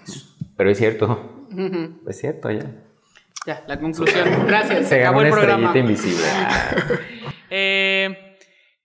[0.56, 1.47] Pero es cierto.
[2.08, 2.65] Es cierto, ya.
[3.45, 4.25] Ya, la conclusión.
[4.47, 4.88] Gracias.
[4.88, 5.67] Se acabó ganó el una programa.
[5.67, 6.27] estrellita invisible.
[7.56, 7.92] Eh,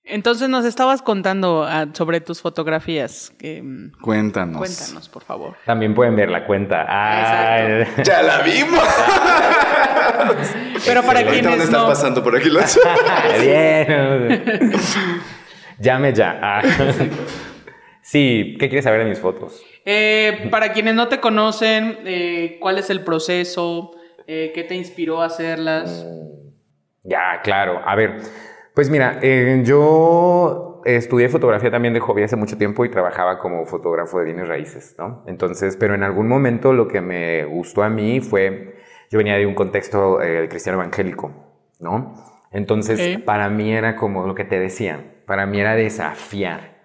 [0.08, 3.32] entonces nos estabas contando ah, sobre tus fotografías.
[3.42, 4.58] mm, Cuéntanos.
[4.58, 5.54] cuéntanos, por favor.
[5.64, 6.84] También pueden ver la cuenta.
[6.88, 8.82] Ah, ¡Ya la vimos!
[10.86, 12.78] Pero para quienes no, pasando por aquí los...
[13.40, 14.72] Bien.
[15.78, 16.38] Llame ya.
[16.42, 16.62] Ah.
[18.00, 19.62] Sí, ¿qué quieres saber de mis fotos?
[19.84, 23.90] eh, para quienes no te conocen, eh, ¿cuál es el proceso?
[24.26, 26.06] Eh, ¿Qué te inspiró a hacerlas?
[27.02, 27.82] Ya, claro.
[27.84, 28.16] A ver,
[28.78, 33.66] pues mira, eh, yo estudié fotografía también de hobby hace mucho tiempo y trabajaba como
[33.66, 35.24] fotógrafo de bienes raíces, ¿no?
[35.26, 38.76] Entonces, pero en algún momento lo que me gustó a mí fue,
[39.10, 41.32] yo venía de un contexto eh, cristiano evangélico,
[41.80, 42.14] ¿no?
[42.52, 46.78] Entonces, para mí era como lo que te decían, para mí era desafiar,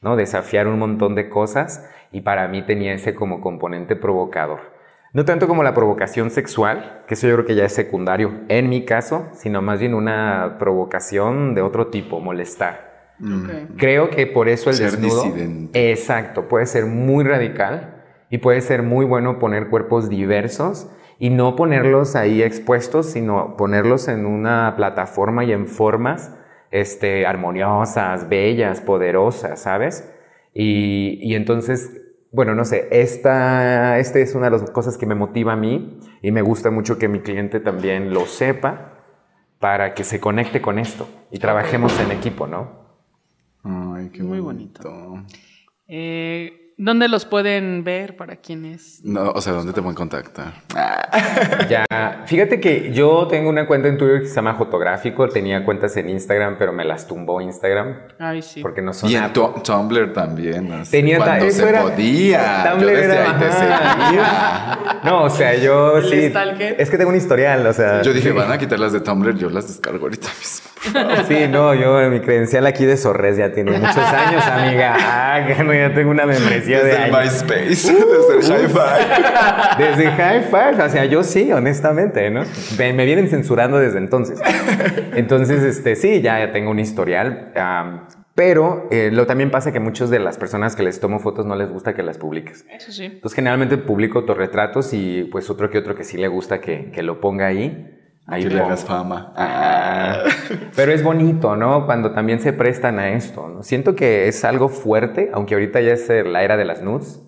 [0.00, 0.16] ¿no?
[0.16, 4.75] Desafiar un montón de cosas y para mí tenía ese como componente provocador.
[5.16, 8.68] No tanto como la provocación sexual, que eso yo creo que ya es secundario en
[8.68, 13.14] mi caso, sino más bien una provocación de otro tipo, molestar.
[13.22, 13.78] Ok.
[13.78, 15.22] Creo que por eso el Ser desnudo...
[15.22, 15.90] disidente.
[15.90, 21.56] Exacto, puede ser muy radical y puede ser muy bueno poner cuerpos diversos y no
[21.56, 26.36] ponerlos ahí expuestos, sino ponerlos en una plataforma y en formas
[26.70, 30.12] este, armoniosas, bellas, poderosas, ¿sabes?
[30.52, 32.02] Y, y entonces,
[32.36, 35.98] bueno, no sé, esta, esta es una de las cosas que me motiva a mí
[36.20, 38.92] y me gusta mucho que mi cliente también lo sepa
[39.58, 42.84] para que se conecte con esto y trabajemos en equipo, ¿no?
[43.64, 45.24] Ay, qué Muy bonito.
[45.88, 49.00] Eh, ¿Dónde los pueden ver para quienes?
[49.02, 50.52] No, o sea, ¿dónde te pueden contactar?
[51.70, 51.86] Ya,
[52.26, 56.08] fíjate que yo tengo una cuenta en Twitter que se llama Fotográfico, tenía cuentas en
[56.10, 58.60] Instagram, pero me las tumbó Instagram Ay, sí.
[58.60, 60.70] porque no son Y en Tumblr también.
[60.72, 62.64] así, Tenía cuando eso se era- podía.
[62.70, 64.06] Tumblr Yo era- ahí te ajá.
[64.06, 65.00] seguía.
[65.04, 66.32] No, o sea, yo ¿El sí.
[66.78, 68.02] Es que tengo un historial, o sea.
[68.02, 70.66] Yo dije, van a quitar las de Tumblr, yo las descargo ahorita mismo.
[71.26, 74.94] Sí, no, yo mi credencial aquí de Sorres ya tiene muchos años, amiga.
[75.00, 77.44] Ah, que no, ya tengo una membresía de Desde el años.
[77.44, 79.78] MySpace, desde el Hi-Fi.
[79.78, 82.42] Desde High Five, o sea, yo sí, honestamente, ¿no?
[82.78, 84.40] Me, me vienen censurando desde entonces.
[85.14, 87.52] Entonces, este, sí, ya, ya tengo un historial.
[87.56, 91.46] am, pero eh, lo también pasa que muchas de las personas que les tomo fotos
[91.46, 92.66] no les gusta que las publiques.
[92.70, 93.06] Eso sí.
[93.06, 97.02] Entonces, generalmente publico autorretratos y pues otro que otro que sí le gusta que, que
[97.02, 97.95] lo ponga ahí.
[98.26, 99.32] Ahí Que le hagas fama.
[99.36, 100.24] Ah,
[100.76, 101.86] pero es bonito, ¿no?
[101.86, 103.62] Cuando también se prestan a esto, ¿no?
[103.62, 107.20] Siento que es algo fuerte, aunque ahorita ya es eh, la era de las nudes.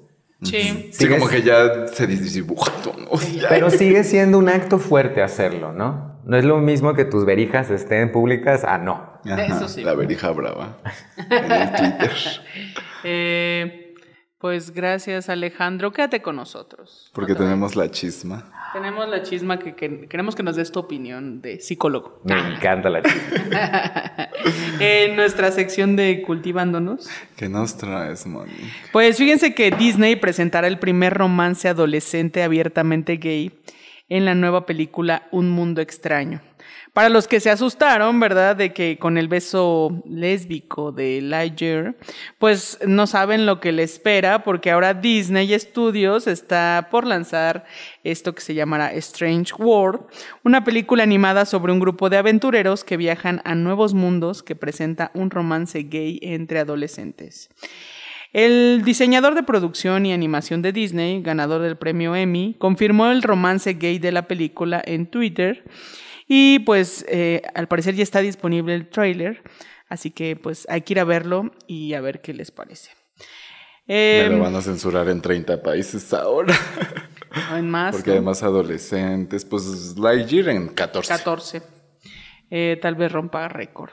[0.43, 0.91] Sí.
[0.93, 2.95] Sí, como que ya se dibuja todo.
[2.99, 3.11] ¿no?
[3.49, 6.21] Pero sigue siendo un acto fuerte hacerlo, ¿no?
[6.25, 9.19] No es lo mismo que tus verijas estén públicas a no.
[9.25, 9.83] Ajá, Eso sí.
[9.83, 10.79] La verija brava.
[11.31, 12.13] En el Twitter.
[13.05, 13.95] Eh,
[14.39, 17.11] Pues gracias Alejandro, quédate con nosotros.
[17.15, 18.51] Porque tenemos la chisma.
[18.73, 22.21] Tenemos la chisma que, que queremos que nos des tu opinión de psicólogo.
[22.25, 24.31] Me encanta la chica.
[24.81, 27.09] en nuestra sección de Cultivándonos.
[27.37, 28.53] ¿Qué nos traes, Moni?
[28.93, 33.53] Pues fíjense que Disney presentará el primer romance adolescente abiertamente gay
[34.09, 36.41] en la nueva película Un Mundo Extraño.
[36.99, 38.57] Para los que se asustaron, ¿verdad?
[38.57, 41.95] De que con el beso lésbico de Lightyear,
[42.39, 47.65] pues no saben lo que le espera, porque ahora Disney Studios está por lanzar
[48.03, 50.01] esto que se llamará Strange World,
[50.43, 55.13] una película animada sobre un grupo de aventureros que viajan a nuevos mundos que presenta
[55.15, 57.49] un romance gay entre adolescentes.
[58.33, 63.75] El diseñador de producción y animación de Disney, ganador del premio Emmy, confirmó el romance
[63.75, 65.63] gay de la película en Twitter
[66.29, 69.43] y pues eh, al parecer ya está disponible el trailer,
[69.89, 72.91] así que pues hay que ir a verlo y a ver qué les parece.
[73.87, 76.55] Me Em, lo van a censurar en 30 países ahora.
[77.57, 78.17] en más, Porque ¿no?
[78.17, 81.09] además adolescentes, pues Lightyear en 14.
[81.09, 81.63] 14.
[82.51, 83.91] Eh, tal vez rompa récord.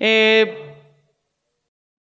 [0.00, 0.74] Eh,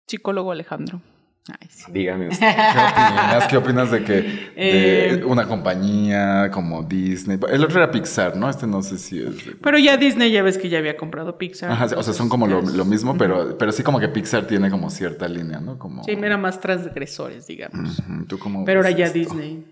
[0.06, 1.00] psicólogo Alejandro.
[1.46, 1.92] Ay, sí.
[1.92, 2.46] Dígame usted.
[2.56, 3.46] ¿Qué opinas?
[3.48, 7.38] ¿Qué opinas de que de Eh, una compañía como Disney?
[7.50, 8.48] El otro era Pixar, ¿no?
[8.48, 9.44] Este no sé si es.
[9.44, 11.70] de- Pero ya Disney ya ves que ya había comprado Pixar.
[11.70, 14.88] Ajá, o sea, son como lo, mismo, pero, pero sí como que Pixar tiene como
[14.88, 15.78] cierta línea, ¿no?
[15.78, 17.98] Como, Sí, era más transgresores, digamos.
[17.98, 19.18] Ujú, ¿Tú cómo Pero ahora ya esto?
[19.18, 19.66] Disney.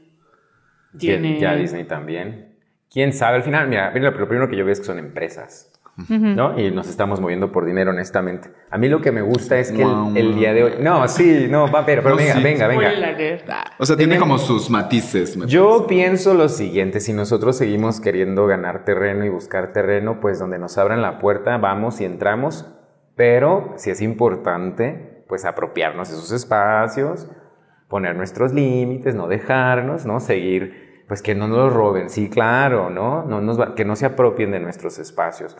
[0.98, 1.40] Tiene...
[1.40, 2.54] Ya Disney también.
[2.90, 3.36] ¿Quién sabe?
[3.38, 5.72] Al final, mira, mira, lo primero que yo veo es que son empresas.
[6.08, 6.58] ¿No?
[6.58, 8.50] Y nos estamos moviendo por dinero, honestamente.
[8.70, 10.72] A mí lo que me gusta es que el, el día de hoy.
[10.80, 12.42] No, sí, no, va, pero, pero No, venga, sí.
[12.42, 12.90] venga, venga.
[13.78, 15.36] O sea, tiene como sus matices.
[15.36, 15.88] me Yo parece.
[15.88, 20.78] pienso lo siguiente, si nosotros seguimos queriendo ganar terreno y buscar terreno, pues donde nos
[20.78, 22.66] abran la puerta vamos y entramos,
[23.14, 27.28] pero si es importante, pues apropiarnos de esos espacios,
[27.88, 30.20] poner nuestros límites, no dejarnos, ¿no?
[30.20, 33.24] Seguir, pues que no nos los roben, sí, claro, ¿no?
[33.24, 35.54] no nos va- que no se apropien de nuestros espacios.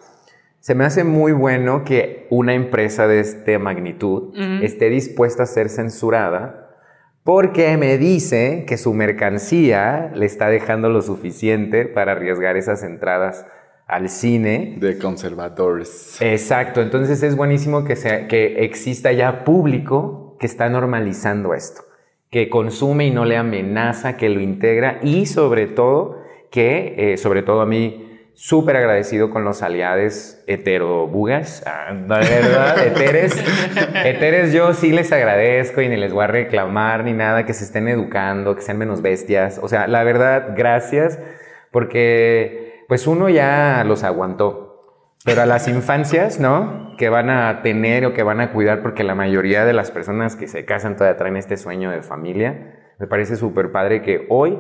[0.63, 5.69] Se me hace muy bueno que una empresa de esta magnitud esté dispuesta a ser
[5.69, 6.79] censurada
[7.25, 13.45] porque me dice que su mercancía le está dejando lo suficiente para arriesgar esas entradas
[13.89, 14.77] al cine.
[14.79, 16.23] De conservadores.
[16.23, 21.83] Exacto, entonces es buenísimo que, sea, que exista ya público que está normalizando esto,
[22.31, 26.23] que consume y no le amenaza, que lo integra y sobre todo
[26.53, 28.12] que, eh, sobre todo a mí,
[28.43, 33.37] súper agradecido con los aliados heterobugas, ah, no, verdad, heteres,
[34.05, 37.63] heteres yo sí les agradezco y ni les voy a reclamar ni nada, que se
[37.63, 41.21] estén educando, que sean menos bestias, o sea, la verdad, gracias,
[41.71, 46.97] porque pues uno ya los aguantó, pero a las infancias, ¿no?
[46.99, 50.35] Que van a tener o que van a cuidar, porque la mayoría de las personas
[50.35, 52.97] que se casan todavía traen este sueño de familia.
[52.99, 54.59] Me parece súper padre que hoy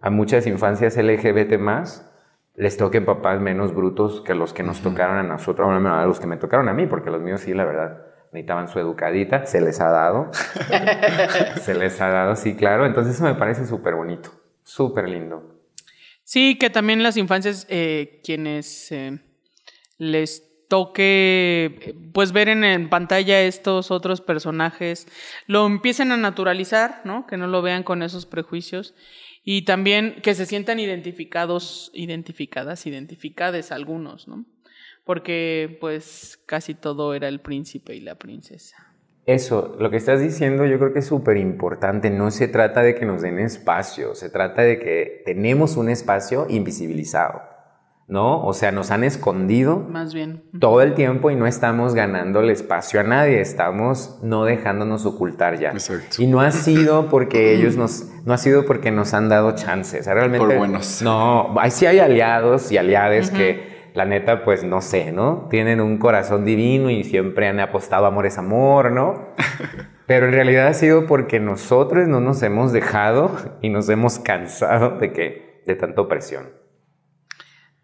[0.00, 2.13] a muchas infancias LGBT más
[2.56, 6.20] les toquen papás menos brutos que los que nos tocaron a nosotros, bueno, a los
[6.20, 9.60] que me tocaron a mí, porque los míos sí, la verdad, necesitaban su educadita, se
[9.60, 10.30] les ha dado.
[11.62, 12.86] se les ha dado, sí, claro.
[12.86, 14.30] Entonces eso me parece súper bonito,
[14.62, 15.54] súper lindo.
[16.22, 19.18] Sí, que también las infancias, eh, quienes eh,
[19.98, 25.06] les toque pues ver en, en pantalla estos otros personajes,
[25.46, 27.26] lo empiecen a naturalizar, ¿no?
[27.26, 28.94] Que no lo vean con esos prejuicios.
[29.44, 34.46] Y también que se sientan identificados, identificadas, identificades algunos, ¿no?
[35.04, 38.94] Porque pues casi todo era el príncipe y la princesa.
[39.26, 42.10] Eso, lo que estás diciendo yo creo que es súper importante.
[42.10, 46.46] No se trata de que nos den espacio, se trata de que tenemos un espacio
[46.48, 47.42] invisibilizado,
[48.06, 48.44] ¿no?
[48.44, 50.42] O sea, nos han escondido Más bien.
[50.58, 55.58] todo el tiempo y no estamos ganando el espacio a nadie, estamos no dejándonos ocultar
[55.58, 55.70] ya.
[55.70, 56.22] Exacto.
[56.22, 60.00] Y no ha sido porque ellos nos, no ha sido porque nos han dado chances.
[60.00, 61.02] O sea, realmente, Por buenos.
[61.02, 65.46] No, ahí sí hay aliados y aliades que la neta, pues no sé, ¿no?
[65.48, 69.34] Tienen un corazón divino y siempre han apostado amor es amor, ¿no?
[70.06, 73.30] Pero en realidad ha sido porque nosotros no nos hemos dejado
[73.62, 76.63] y nos hemos cansado de que de tanto presión.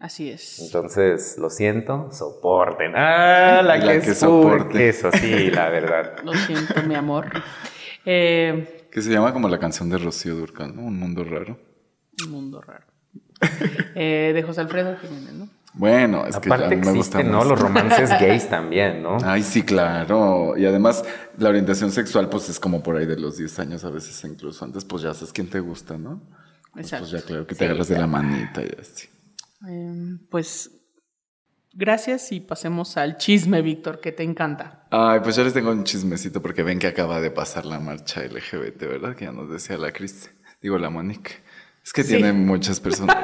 [0.01, 0.59] Así es.
[0.59, 2.93] Entonces, lo siento, soporten.
[2.95, 4.89] Ah, la, La que, que soporte.
[4.89, 6.15] Eso sí, la verdad.
[6.23, 7.29] Lo siento, mi amor.
[8.05, 10.81] Eh, Que se llama como la canción de Rocío Durcal, ¿no?
[10.81, 11.59] Un mundo raro.
[12.25, 12.85] un mundo raro.
[13.95, 15.49] Eh, de José Alfredo Jiménez, ¿no?
[15.73, 17.37] Bueno, es que ya a Aparte mí me gusta existen, ¿no?
[17.37, 17.47] más.
[17.47, 19.17] Los romances gays también, ¿no?
[19.23, 20.57] Ay, sí, claro.
[20.57, 21.05] Y además,
[21.37, 24.65] la orientación sexual, pues es como por ahí de los 10 años, a veces incluso
[24.65, 26.21] antes, pues ya sabes quién te gusta, ¿no?
[26.73, 27.07] Pues, Exacto.
[27.09, 29.07] pues ya claro que te agarras de la manita y así.
[29.67, 30.71] Eh, pues
[31.73, 34.87] gracias y pasemos al chisme, Víctor, que te encanta.
[34.91, 38.21] Ay, pues yo les tengo un chismecito porque ven que acaba de pasar la marcha
[38.21, 39.15] LGBT, ¿verdad?
[39.15, 40.31] Que ya nos decía la Cris,
[40.61, 41.31] digo la Monique.
[41.83, 42.09] Es que Sí.
[42.15, 43.15] tiene muchas personas,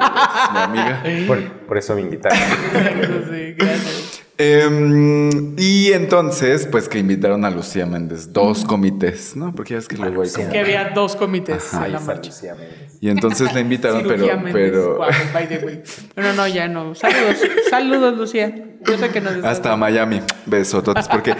[0.52, 1.02] mi amiga.
[1.28, 2.38] Por, por eso me invitaron.
[3.30, 3.97] Sí, gracias.
[4.40, 9.52] Em, y entonces, pues que invitaron a Lucía Méndez, dos comités, ¿no?
[9.52, 10.48] Porque ya es que luego hay como...
[10.48, 12.30] Que había dos comités Ajá, en la marcha.
[12.30, 12.56] Lucía.
[13.00, 14.26] Y entonces la invitaron, pero...
[14.36, 15.82] Méndez, pero guau, by the way.
[16.14, 16.94] Pero no, ya no.
[16.94, 17.36] Saludos,
[17.68, 18.64] saludos, Lucía.
[18.86, 21.34] Yo sé que nos Hasta Miami, besototes, porque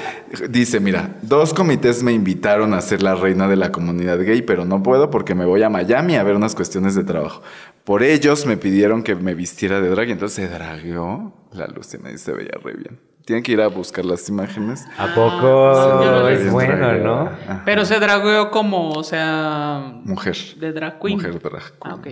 [0.51, 4.65] dice, mira, dos comités me invitaron a ser la reina de la comunidad gay, pero
[4.65, 7.43] no puedo porque me voy a Miami a ver unas cuestiones de trabajo.
[7.85, 11.95] Por ellos me pidieron que me vistiera de drag y entonces se dragueó la luz
[11.95, 13.01] y me dice, se veía re bien.
[13.25, 14.87] Tienen que ir a buscar las imágenes.
[14.97, 16.03] ¿A Ah, poco?
[16.03, 16.93] no es bueno.
[16.95, 17.21] ¿no?
[17.27, 17.63] Ajá.
[17.67, 20.37] Pero se dragueó como, o sea, Mujer.
[20.59, 21.17] de drag queen.
[21.17, 21.75] Mujer drag queen.
[21.83, 22.07] Ah, ok.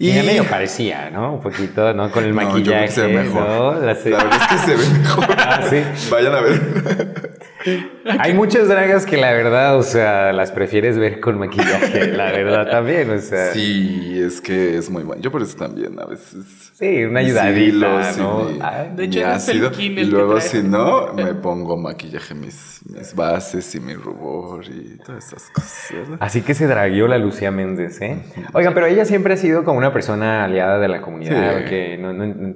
[0.00, 1.34] Y ya medio parecía, ¿no?
[1.34, 2.10] Un poquito, ¿no?
[2.12, 3.48] Con el No, yo creo maquillaje, que se ve mejor.
[3.48, 3.72] ¿no?
[3.74, 5.26] La La verdad es que se ve mejor.
[5.38, 5.82] Ah, sí.
[6.10, 7.38] Vayan a ver.
[8.20, 12.70] Hay muchas dragas que la verdad, o sea, las prefieres ver con maquillaje, la verdad
[12.70, 13.52] también, o sea.
[13.52, 15.20] Sí, es que es muy bueno.
[15.22, 16.70] Yo por eso también a veces.
[16.74, 18.44] Sí, una ayudadita, y ¿no?
[18.44, 19.70] mi- Ay, De hecho, mi el ácido.
[19.78, 24.64] Y el que luego, si no, me pongo maquillaje, mis, mis bases y mi rubor
[24.66, 26.18] y todas esas cosas, ¿verdad?
[26.20, 28.22] Así que se dragueó la Lucía Méndez, ¿eh?
[28.52, 31.64] Oigan, pero ella siempre ha sido como una persona aliada de la comunidad, Sí.
[31.70, 32.54] que no, no- no-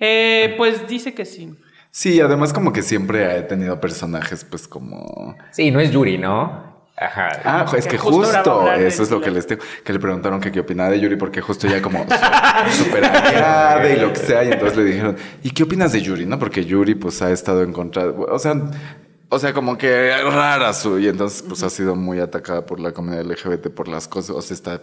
[0.00, 1.54] Eh, pues dice que sí.
[1.96, 5.36] Sí, además, como que siempre he tenido personajes, pues como.
[5.52, 6.74] Sí, no es Yuri, ¿no?
[6.96, 7.28] Ajá.
[7.44, 10.58] Ah, es Que justo eso es lo que les tengo, que le preguntaron que qué
[10.58, 12.00] opinaba de Yuri, porque justo ya como
[12.72, 16.26] súper aliada y lo que sea, y entonces le dijeron, ¿y qué opinas de Yuri?
[16.26, 18.60] No, porque Yuri pues ha estado en contra, o sea,
[19.34, 22.92] o sea, como que rara su, y entonces pues ha sido muy atacada por la
[22.92, 24.80] comunidad LGBT por las cosas, o sea, esta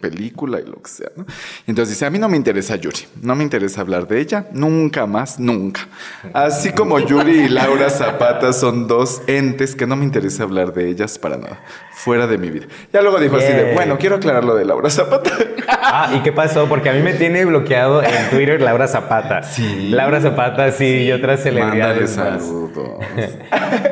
[0.00, 1.26] película y lo que sea, ¿no?
[1.66, 4.46] Y entonces dice, a mí no me interesa Yuri, no me interesa hablar de ella,
[4.52, 5.86] nunca más, nunca.
[6.32, 10.88] Así como Yuri y Laura Zapata son dos entes que no me interesa hablar de
[10.88, 11.60] ellas para nada,
[11.92, 12.66] fuera de mi vida.
[12.92, 15.30] Ya luego dijo así de, bueno, quiero aclarar lo de Laura Zapata.
[15.68, 16.68] Ah, ¿y qué pasó?
[16.68, 19.42] Porque a mí me tiene bloqueado en Twitter Laura Zapata.
[19.42, 19.90] Sí.
[19.90, 22.42] Laura Zapata, sí, y otras Mándale celebridades más.
[22.42, 22.70] saludos.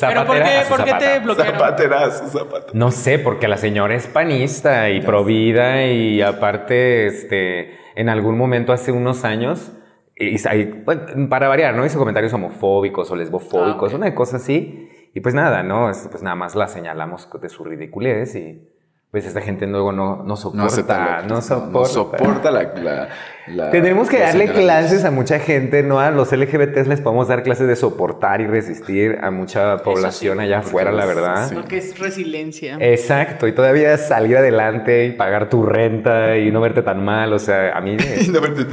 [0.00, 1.18] ¿Pero por qué, Zapatera a su por qué te Zapata.
[1.20, 1.54] bloquearon?
[1.58, 2.66] Zapaterazo, Zapata.
[2.72, 8.72] No sé, porque la señora es panista y provida y aparte, este, en algún momento
[8.72, 9.72] hace unos años,
[10.16, 11.84] y, y- bueno, para variar, ¿no?
[11.86, 14.02] Hizo comentarios homofóbicos o lesbofóbicos, Ah, ok.
[14.02, 14.88] una cosa así.
[15.14, 15.90] Y pues nada, ¿no?
[15.90, 18.68] Es- Pues nada más la señalamos de su ridiculez y
[19.10, 21.70] pues esta gente luego no, no soporta, No soporta.
[21.78, 23.08] no soporta la, la-
[23.46, 25.98] la- Tenemos que darle clases a mucha gente, ¿no?
[25.98, 30.58] A los LGBTs les podemos dar clases de soportar y resistir a mucha población allá
[30.58, 31.48] afuera, la es- verdad.
[31.48, 31.54] sí.
[31.54, 32.76] Porque es resiliencia.
[32.80, 37.38] Exacto, y todavía salir adelante y pagar tu renta y no verte tan mal, o
[37.38, 38.66] sea, a mí, Y no verte,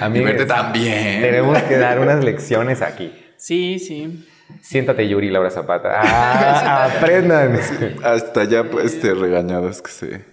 [0.00, 1.20] a mí y verte tan bien.
[1.20, 3.12] tenemos que dar unas lecciones aquí.
[3.36, 4.26] Sí, sí.
[4.60, 6.00] Siéntate, Yuri Laura Zapata.
[6.04, 7.58] Ah, aprendan.
[8.04, 10.08] Hasta ya pues, este, regañadas que se,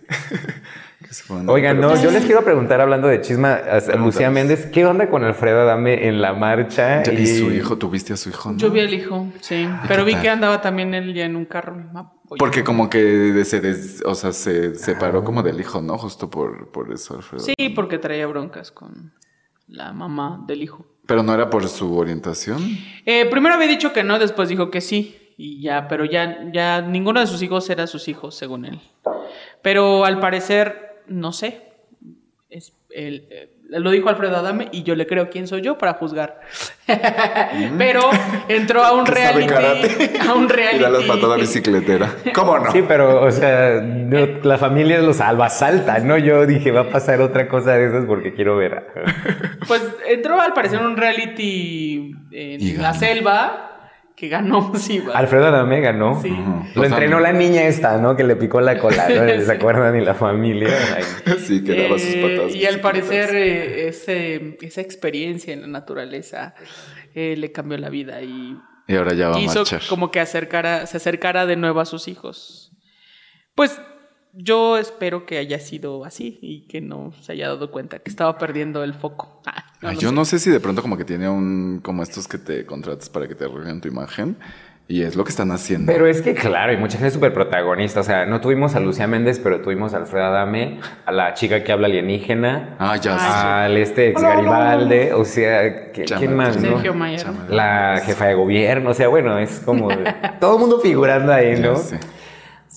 [1.07, 1.33] que se.
[1.47, 4.29] Oigan, no, pues, yo les quiero preguntar, hablando de chisma, a Lucía.
[4.29, 7.01] Méndez, ¿qué onda con Alfredo Adame en la marcha?
[7.11, 8.57] Y su hijo, tuviste a su hijo, ¿no?
[8.57, 9.67] Yo vi al hijo, sí.
[9.87, 10.21] Pero vi tal?
[10.21, 11.75] que andaba también él ya en un carro.
[11.95, 12.37] Ah, oye.
[12.39, 15.97] Porque como que se, des- o sea, se separó como del hijo, ¿no?
[15.97, 17.43] Justo por, por eso, Alfredo.
[17.43, 19.13] Sí, porque traía broncas con
[19.67, 20.85] la mamá del hijo.
[21.09, 22.61] Pero no era por su orientación.
[23.03, 25.33] Eh, primero había dicho que no, después dijo que sí.
[25.37, 28.79] Y ya, pero ya, ya ninguno de sus hijos era sus hijos, según él.
[29.63, 31.63] Pero al parecer, no sé.
[32.47, 35.93] Es, él, eh, lo dijo Alfredo Adame y yo le creo quién soy yo para
[35.93, 36.39] juzgar.
[37.77, 38.01] pero
[38.47, 39.47] entró a un reality.
[39.47, 40.19] karate.
[40.27, 41.41] A un Y da las patadas reality.
[41.41, 42.09] bicicletera.
[42.33, 42.71] ¿Cómo no?
[42.71, 46.17] Sí, pero, o sea, no, la familia los salva, salta, ¿no?
[46.17, 48.87] Yo dije, va a pasar otra cosa de esas porque quiero ver.
[49.67, 53.78] Pues entró al parecer en un reality en Y la selva
[54.19, 54.99] que ganó, sí.
[54.99, 55.13] va.
[55.13, 56.21] Alfredo Adame ganó.
[56.21, 56.29] Sí.
[56.75, 58.15] Lo sea, entrenó la niña esta, ¿no?
[58.17, 59.41] Que le picó la cola, ¿no?
[59.45, 59.95] ¿Se acuerdan?
[59.99, 60.69] Y la familia.
[61.39, 62.55] Sí, que daba sus Eh, patadas.
[62.55, 66.53] y al parecer eh, ese- esa experiencia en la naturaleza
[67.15, 68.57] eh, le cambió la vida y
[68.87, 69.81] Y ahora ya va a hizo marchar.
[69.89, 72.71] como que acercara, se acercara de nuevo a sus hijos.
[73.55, 73.79] Pues
[74.33, 78.37] yo espero que haya sido así y que no se haya dado cuenta que estaba
[78.37, 79.41] perdiendo el foco.
[79.51, 80.15] Ah, no Ay, lo yo sé.
[80.15, 81.79] no sé si de pronto como que tiene un...
[81.81, 84.35] Como estos que te contratas para que te arreglen tu imagen.
[84.89, 85.91] Y es lo que están haciendo.
[85.91, 87.99] Pero es que, claro, hay mucha gente súper protagonista.
[88.01, 91.63] O sea, no tuvimos a Lucía Méndez, pero tuvimos a Alfredo Adame, a la chica
[91.63, 93.25] que habla alienígena, Ah, ya sé.
[93.25, 95.11] al este ex Garibaldi.
[95.11, 96.61] O sea, ¿qué- Chama- ¿quién más, no?
[96.73, 97.21] Sergio Mayer.
[97.21, 98.89] Chama- La jefa de gobierno.
[98.89, 99.87] O sea, bueno, es como
[100.41, 101.75] todo el mundo figurando ahí, Ya ¿no?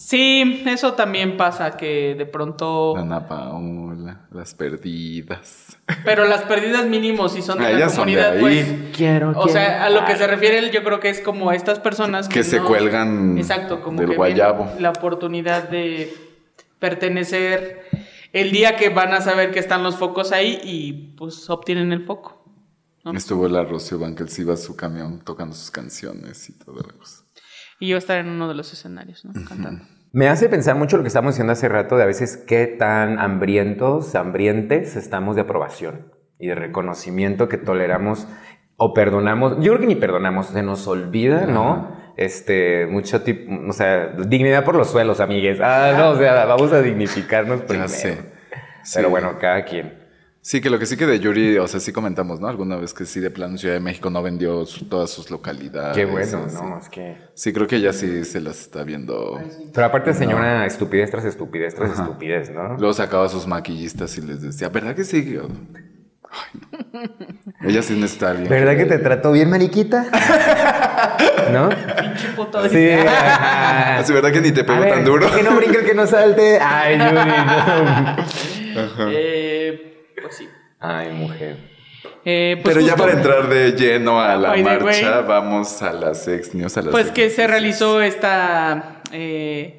[0.04, 2.96] Sí, eso también pasa, que de pronto...
[2.96, 5.78] Ana Paola, las perdidas.
[6.04, 8.40] Pero las pérdidas mínimos si son de Ah, la ellas son de comunidad, ahí.
[8.40, 8.96] pues...
[8.96, 11.54] Quiero, O sea, a lo que se refiere él, yo creo que es como a
[11.54, 14.70] estas personas que, Que se no- cuelgan Exacto, como del que guayabo.
[14.80, 16.12] La oportunidad de
[16.78, 17.82] pertenecer
[18.32, 22.04] el día que van a saber que están los focos ahí y pues obtienen el
[22.04, 22.42] foco.
[23.04, 23.12] ¿no?
[23.12, 27.21] Estuvo la Rocío Banquels, iba a su camión tocando sus canciones y toda la cosa.
[27.82, 29.32] Y yo estar en uno de los escenarios, ¿no?
[29.44, 29.84] Cantando.
[30.12, 33.18] Me hace pensar mucho lo que estamos diciendo hace rato de a veces qué tan
[33.18, 38.28] hambrientos, hambrientes estamos de aprobación y de reconocimiento que toleramos
[38.76, 39.56] o perdonamos.
[39.56, 41.96] Yo creo que ni perdonamos, se nos olvida, ¿no?
[42.16, 45.58] Este, mucho tipo, o sea, dignidad por los suelos, amigues.
[45.60, 48.22] Ah, no, o sea, vamos a dignificarnos Ya primero.
[48.94, 50.01] Pero bueno, cada quien.
[50.44, 52.48] Sí, que lo que sí que de Yuri, o sea, sí comentamos, ¿no?
[52.48, 55.96] Alguna vez que sí, de plano Ciudad de México no vendió su- todas sus localidades.
[55.96, 56.46] Qué bueno.
[56.52, 56.78] ¿no?
[56.78, 57.16] Es que...
[57.34, 59.40] Sí, creo que ella sí se las está viendo.
[59.72, 62.76] Pero aparte señora estupidez tras estupidez tras estupidez, ¿no?
[62.76, 65.38] Luego sacaba a sus maquillistas y les decía, ¿verdad que sí?
[65.38, 67.08] Ay, no.
[67.68, 68.48] Ella sí necesita alguien.
[68.48, 70.06] ¿Verdad que te trató bien, mariquita?
[71.52, 71.68] ¿no?
[71.68, 72.68] Pinche puto.
[72.68, 72.90] Sí.
[72.90, 73.98] ajá.
[73.98, 75.30] Así, ¿verdad que ni te pegó ver, tan duro?
[75.30, 76.58] Que no brinque el que no salte.
[76.60, 78.16] Ay, Yuri, no.
[79.12, 79.91] Eh, pues sí.
[80.82, 81.56] Ay, mujer.
[82.24, 85.26] Eh, pues Pero ya para entrar de lleno a la marcha, way.
[85.26, 89.00] vamos a las ex news, a las Pues ex que se realizó esta...
[89.12, 89.78] eh,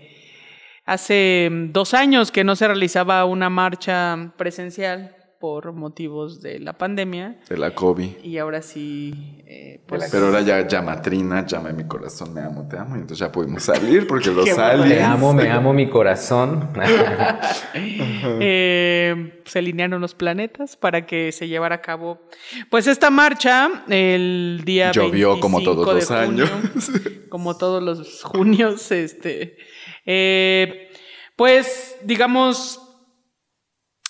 [0.86, 7.36] hace dos años que no se realizaba una marcha presencial por motivos de la pandemia
[7.50, 8.24] De la COVID.
[8.24, 9.44] y ahora sí...
[9.46, 12.96] eh, pues, Pero ahora ya llama Trina, llama en mi corazón, me amo, te amo.
[12.96, 14.90] Y entonces ya pudimos salir porque los aliens.
[15.00, 16.70] Te amo, me amo mi corazón.
[17.76, 22.22] eh, se alinearon los planetas para que se llevara a cabo
[22.70, 26.92] pues esta marcha el día Llovió como 25 todos los junio, años.
[27.30, 29.58] como todos los junios este
[30.06, 30.90] eh,
[31.36, 32.83] pues digamos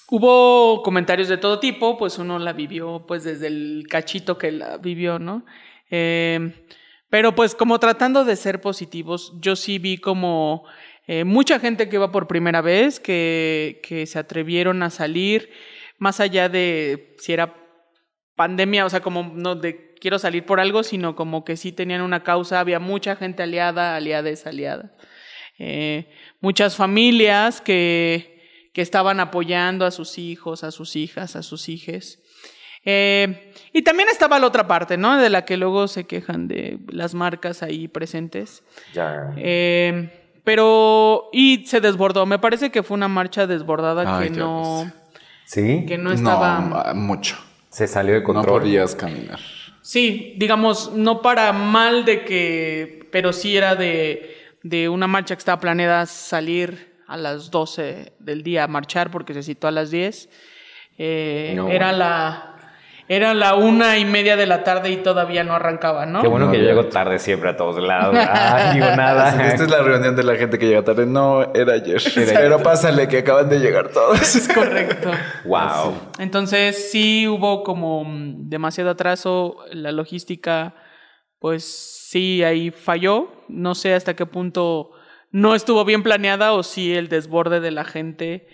[0.10, 4.78] hubo comentarios de todo tipo pues uno la vivió pues desde el cachito que la
[4.78, 5.46] vivió no
[5.96, 6.40] Eh,
[7.10, 10.66] pero pues como tratando de ser positivos yo sí vi como
[11.06, 15.50] eh, mucha gente que iba por primera vez, que, que se atrevieron a salir,
[15.98, 17.56] más allá de si era
[18.36, 22.02] pandemia, o sea, como no de quiero salir por algo, sino como que sí tenían
[22.02, 24.94] una causa, había mucha gente aliada, aliada es aliada.
[25.60, 28.33] Eh, muchas familias que,
[28.74, 32.20] que estaban apoyando a sus hijos, a sus hijas, a sus hijes.
[32.86, 35.18] Eh, y también estaba la otra parte, ¿no?
[35.18, 38.64] De la que luego se quejan de las marcas ahí presentes.
[38.94, 39.34] ya.
[39.38, 42.26] Eh, pero, y se desbordó.
[42.26, 44.46] Me parece que fue una marcha desbordada Ay, que Dios.
[44.46, 44.92] no,
[45.46, 45.86] ¿Sí?
[45.88, 46.94] que no estaba.
[46.94, 47.38] mucho.
[47.70, 48.62] Se salió de No control.
[48.62, 49.40] podías caminar.
[49.82, 55.40] Sí, digamos, no para mal de que, pero sí era de, de una marcha que
[55.40, 59.92] estaba planeada salir a las 12 del día a marchar porque se citó a las
[59.92, 60.30] 10.
[60.98, 61.70] Eh, No.
[61.70, 62.50] Era la
[63.10, 66.22] era la una y media de la tarde y todavía no arrancaba, ¿no?
[66.22, 68.16] Qué bueno No que yo llego tarde siempre a todos lados.
[68.32, 69.46] Ay, digo nada.
[69.46, 71.06] Esta es la reunión de la gente que llega tarde.
[71.06, 72.02] No, era ayer.
[72.16, 74.22] Pero pásale que acaban de llegar todos.
[74.36, 75.12] Es correcto.
[75.46, 75.96] Wow.
[76.18, 80.74] Entonces sí hubo como demasiado atraso, la logística
[81.40, 81.66] pues
[82.10, 84.92] sí ahí falló, no sé hasta qué punto
[85.34, 88.48] no estuvo bien planeada o si el desborde de la gente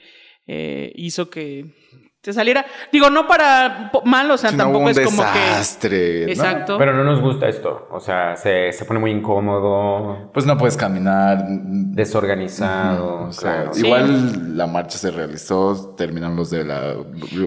[0.47, 1.75] eh, hizo que
[2.22, 5.24] se saliera, digo no para mal, o sea, Si no, tampoco hubo un es como
[5.24, 5.39] que...
[5.39, 6.26] desastre.
[6.26, 6.32] ¿no?
[6.34, 6.78] Exacto.
[6.78, 7.88] Pero no nos gusta esto.
[7.91, 11.45] O sea, se, se pone muy incómodo, Pues no puedes caminar.
[11.47, 13.28] desorganizado.
[13.28, 13.74] O sea, claro.
[13.74, 13.86] Sí.
[13.86, 16.95] igual la marcha se realizó, terminan los de la,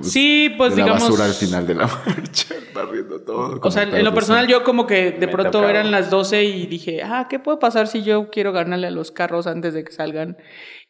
[0.02, 3.60] Sí, pues, de la digamos- basura al final de la marcha, barriendo todo.
[3.62, 5.70] O sea, en lo personal yo como que de pronto tocaba.
[5.70, 9.10] eran las 12 y dije, ah, ¿qué puede pasar si yo quiero ganarle a los
[9.10, 10.36] carros antes de que salgan?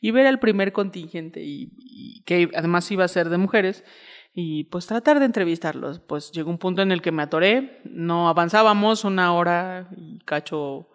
[0.02, 3.84] Y ver al primer contingente y, y que además iba a ser de mujeres
[4.34, 6.00] y pues tratar de entrevistarlos.
[6.00, 10.88] Pues llegó un punto en el que me atoré, no avanzábamos una hora y cacho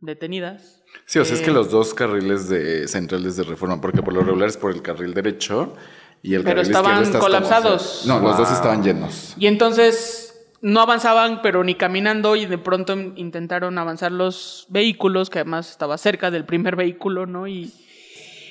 [0.00, 0.82] detenidas.
[1.06, 4.14] Sí, o sea, es que Eh, los dos carriles de centrales de reforma, porque por
[4.14, 5.74] lo regular es por el carril derecho
[6.22, 8.04] y el Pero carril estaban izquierdo estás como- colapsados.
[8.06, 8.56] no, los dos Wow.
[8.56, 9.34] estaban llenos.
[9.38, 10.24] Y entonces
[10.62, 15.98] no avanzaban, pero ni caminando, y de pronto intentaron avanzar los vehículos, que además estaba
[15.98, 17.46] cerca del primer vehículo, ¿no?
[17.46, 17.72] Y.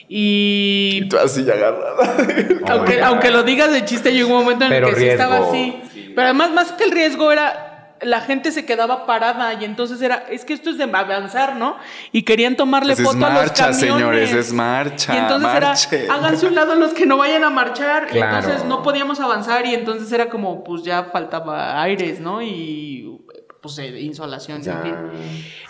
[0.07, 1.01] Y.
[1.03, 2.15] Y tú así ya agarrada.
[2.69, 5.37] aunque, aunque lo digas de chiste, llegó un momento en Pero el que sí estaba
[5.51, 5.51] riesgo.
[5.51, 6.11] así.
[6.15, 7.63] Pero además, más que el riesgo era.
[7.99, 11.77] La gente se quedaba parada y entonces era, es que esto es de avanzar, ¿no?
[12.11, 13.79] Y querían tomarle Pues es foto a los marcha, camiones.
[13.91, 16.01] señores, es marcha, Y entonces marchen.
[16.03, 18.05] era, háganse un lado los que no vayan a marchar.
[18.09, 18.37] Y Claro.
[18.37, 22.39] entonces no podíamos avanzar y entonces era como, pues ya faltaba aires, ¿no?
[22.43, 23.17] Y
[23.63, 24.95] pues eh, insolación, en fin.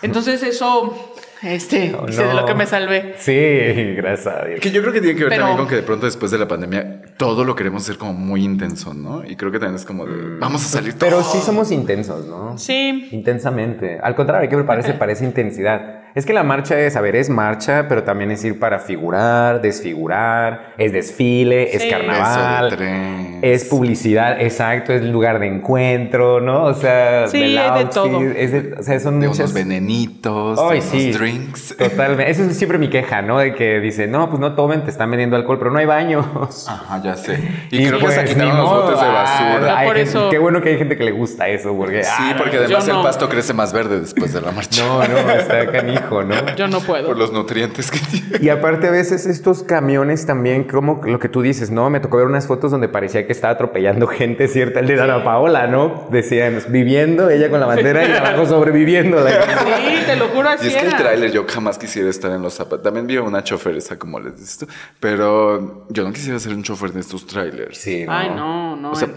[0.02, 2.40] Entonces eso, Este, Oh, dice, de no.
[2.40, 3.14] lo que me salvé.
[3.18, 4.60] Sí, gracias a Dios.
[4.60, 6.38] Que yo creo que tiene que ver Pero- también con que de pronto después de
[6.38, 9.24] la pandemia todo lo queremos hacer como muy intenso, ¿no?
[9.24, 10.98] Y creo que también es como de, vamos a salir Mm.
[10.98, 11.30] Pero todo.
[11.32, 12.56] sí somos intensos, ¿no?
[12.58, 13.08] Sí.
[13.12, 13.98] Intensamente.
[14.02, 15.97] Al contrario, hay que prepararse para esa intensidad.
[16.18, 19.60] Es que la marcha es, a ver, es marcha, pero también es ir para figurar,
[19.62, 21.88] desfigurar, es desfile, es Sí.
[21.88, 22.98] carnaval, de tres.
[23.42, 26.64] es publicidad, exacto, es lugar de encuentro, ¿no?
[26.64, 28.20] O sea, Sí, del hay de outfit, todo.
[28.22, 29.52] es de- o sea, son de muchas...
[29.52, 31.12] unos venenitos, Ay, de unos sí.
[31.12, 31.76] drinks.
[31.76, 32.30] Totalmente.
[32.32, 33.38] Esa es siempre mi queja, ¿no?
[33.38, 36.66] De que dice, no, pues no tomen, te están vendiendo alcohol, pero no hay baños.
[36.68, 37.38] Ajá, ya sé.
[37.70, 39.78] Y, creo que pues, se ni quitaron los botes de Ah, basura.
[39.78, 42.02] hay Por gente- eso- Qué bueno que hay gente que le gusta eso, porque...
[42.02, 42.96] Sí, ah, porque además no.
[42.98, 44.82] el pasto crece más verde después de la marcha.
[44.84, 46.34] No, no, está canijo, ¿no?
[46.56, 47.06] Yo no puedo.
[47.08, 48.38] Por los nutrientes que tiene.
[48.40, 51.88] Y aparte a veces estos camiones también, como lo que tú dices, ¿no?
[51.90, 54.80] Me tocó ver unas fotos donde parecía que estaba atropellando gente, ¿cierta?
[54.80, 56.08] El de Dana Paola, ¿no?
[56.10, 59.18] Decían, viviendo, ella con la bandera y abajo sobreviviendo.
[59.28, 62.42] Sí, te lo juro, así Y es que el tráiler yo jamás quisiera estar en
[62.42, 62.82] los zapatos.
[62.82, 64.66] También vi a una choferesa, como les dices tú.
[65.00, 67.78] Pero yo no quisiera ser un chofer de estos trailers.
[67.78, 68.12] Sí, ¿no?
[68.12, 68.92] Ay, no, no.
[68.92, 69.08] O sea,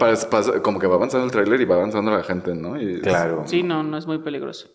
[0.62, 2.80] como que va avanzando el tráiler y va avanzando la gente, ¿no?
[2.80, 3.42] Y es- Claro.
[3.46, 4.68] Sí, no, no es muy peligroso.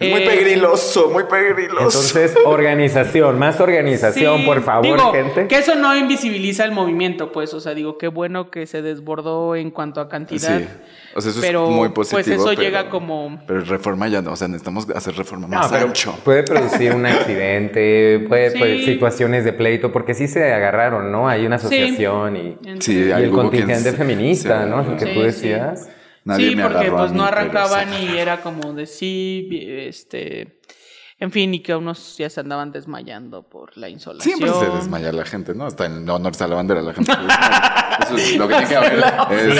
[0.00, 1.84] Es muy Eh, pegriloso, muy pegriloso.
[1.84, 5.46] Entonces, organización, más organización, sí, por favor, digo, gente.
[5.46, 7.52] Que eso no invisibiliza el movimiento, pues.
[7.52, 10.58] O sea, digo, qué bueno que se desbordó en cuanto a cantidad.
[10.58, 10.66] Sí.
[11.14, 12.16] O sea, eso pero, es muy positivo.
[12.16, 13.42] Pues eso pero- llega como.
[13.46, 14.32] Pero reforma ya no.
[14.32, 16.14] O sea, necesitamos hacer reforma No, más pero ancho.
[16.24, 18.58] puede producir un accidente, puede, Sí.
[18.58, 21.28] puede- situaciones de pleito, porque sí se agarraron, ¿no?
[21.28, 24.76] Hay una asociación y, y hay el contingente feminista, ¿no?
[24.78, 24.96] agarró.
[24.96, 25.26] Que tú sí.
[25.26, 25.88] decías.
[26.30, 28.08] Nadie sí, me porque pues mí, no arrancaban sí.
[28.12, 30.58] y era como de sí, este.
[31.22, 34.38] En fin, y que unos ya se andaban desmayando por la insolación.
[34.38, 35.66] Siempre se desmaya la gente, ¿no?
[35.66, 37.12] Hasta en honores a la bandera la gente.
[38.02, 39.04] Eso es lo que tiene que haber.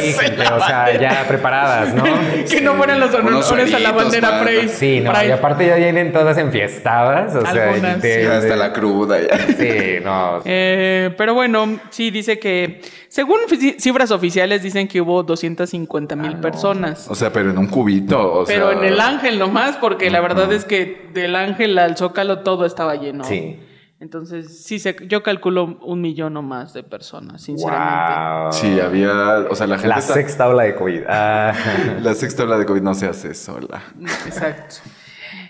[0.00, 2.02] Sí, Es- gente, o sea, ya preparadas, ¿no?
[2.48, 4.42] Que no fueran los honores a la bandera.
[4.42, 4.68] Pride.
[4.68, 5.28] Sí, no, Pride.
[5.28, 8.26] y aparte ya vienen todas enfiestadas, o sea, Algunas, de- sí.
[8.26, 9.38] hasta la cruda ya.
[9.48, 10.40] Sí, no.
[10.46, 12.80] Eh, pero bueno, sí dice que,
[13.10, 13.38] según
[13.78, 17.08] cifras oficiales, dicen que hubo 250 mil personas.
[17.10, 18.18] O sea, pero en un cubito.
[18.34, 21.96] O pero sea, en el ángel nomás, porque la verdad es que del ángel al
[21.96, 23.24] zócalo todo estaba lleno.
[23.24, 23.58] Sí.
[23.98, 28.42] Entonces, sí, se, yo calculo un millón o más de personas, sinceramente.
[28.44, 28.52] Wow.
[28.52, 29.40] Sí, había.
[29.50, 29.88] O sea, la gente.
[29.88, 31.02] La está- sexta ola de COVID.
[31.08, 31.52] Ah,
[32.00, 33.82] La sexta ola de COVID no se hace sola.
[34.24, 34.76] Exacto.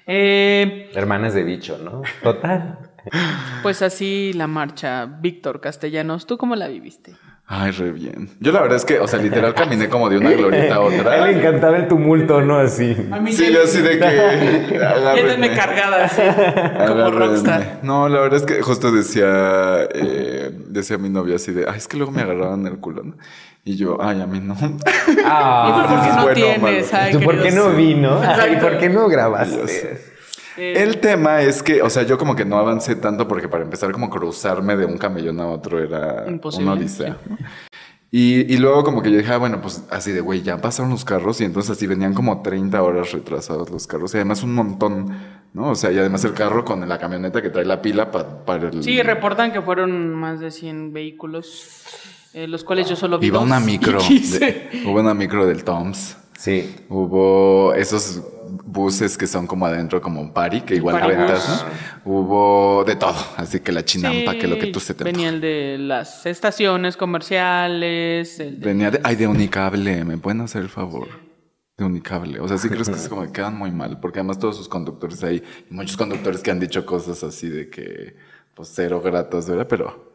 [0.07, 2.03] Eh, hermanas de bicho, ¿no?
[2.23, 2.79] Total.
[3.63, 5.05] pues así la marcha.
[5.05, 7.15] Víctor Castellanos, ¿tú cómo la viviste?
[7.53, 8.31] Ay, re bien.
[8.39, 10.87] Yo la verdad es que, o sea, literal caminé como de una glorieta a A
[10.87, 11.31] él le otra.
[11.33, 12.61] encantaba el tumulto, ¿no?
[12.61, 12.97] Así.
[13.11, 14.79] A mí Sí, yo así de que.
[15.17, 16.23] Quédenme cargada así,
[16.87, 17.81] como rockstar.
[17.83, 21.89] No, la verdad es que justo decía, eh, decía mi novia así de, ay, es
[21.89, 23.15] que luego me agarraban el culo, ¿no?
[23.65, 24.55] Y yo, ay, a mí no.
[24.55, 26.95] ¿Y tú por qué no bueno tienes?
[26.95, 28.21] Ay, ¿Tú por qué no vino?
[28.53, 30.10] ¿Y por qué no grabaste?
[30.61, 33.65] Eh, El tema es que, o sea, yo como que no avancé tanto porque para
[33.65, 37.17] empezar como cruzarme de un camellón a otro era Imposible, una odisea.
[37.29, 37.39] ¿no?
[38.13, 40.91] Y, y luego como que yo dije, ah, bueno, pues así de, güey, ya pasaron
[40.91, 44.53] los carros y entonces así venían como 30 horas retrasados los carros y además un
[44.55, 45.17] montón,
[45.55, 45.71] ¿no?
[45.71, 48.69] O sea, y además el carro con la camioneta que trae la pila pa- para
[48.69, 48.83] el...
[48.83, 51.85] Sí, reportan que fueron más de 100 vehículos,
[52.35, 55.63] eh, los cuales yo solo vi Iba dos una micro, de- hubo una micro del
[55.63, 56.17] Toms.
[56.41, 56.75] Sí.
[56.89, 58.23] Hubo esos
[58.65, 61.65] buses que son como adentro, como un party, que igual party rentas, bus.
[62.07, 62.13] ¿no?
[62.13, 65.29] Hubo de todo, así que la chinampa, Sí, que lo que tú se te Venía
[65.29, 70.63] el de las estaciones comerciales, el de- Venía de, ay, de Unicable, ¿me pueden hacer
[70.63, 71.09] el favor?
[71.77, 72.41] De Unicable.
[72.41, 74.69] O sea, sí creo que es como que quedan muy mal, porque además todos sus
[74.69, 78.17] conductores ahí, y muchos conductores que han dicho cosas así de que,
[78.55, 79.67] pues cero gratos, ¿verdad?
[79.69, 80.10] Pero,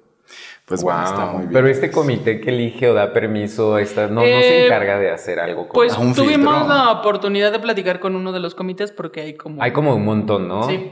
[0.65, 1.53] pues bueno, está muy bien.
[1.53, 5.11] Pero este comité que elige o da permiso, esta, no, no Eh, se encarga de
[5.11, 5.67] hacer algo.
[5.67, 5.73] Como...
[5.73, 6.73] Pues a un tuvimos filtro.
[6.73, 9.61] la oportunidad de platicar con uno de los comités porque hay como...
[9.61, 10.67] Hay como un montón, ¿no?
[10.67, 10.91] Sí.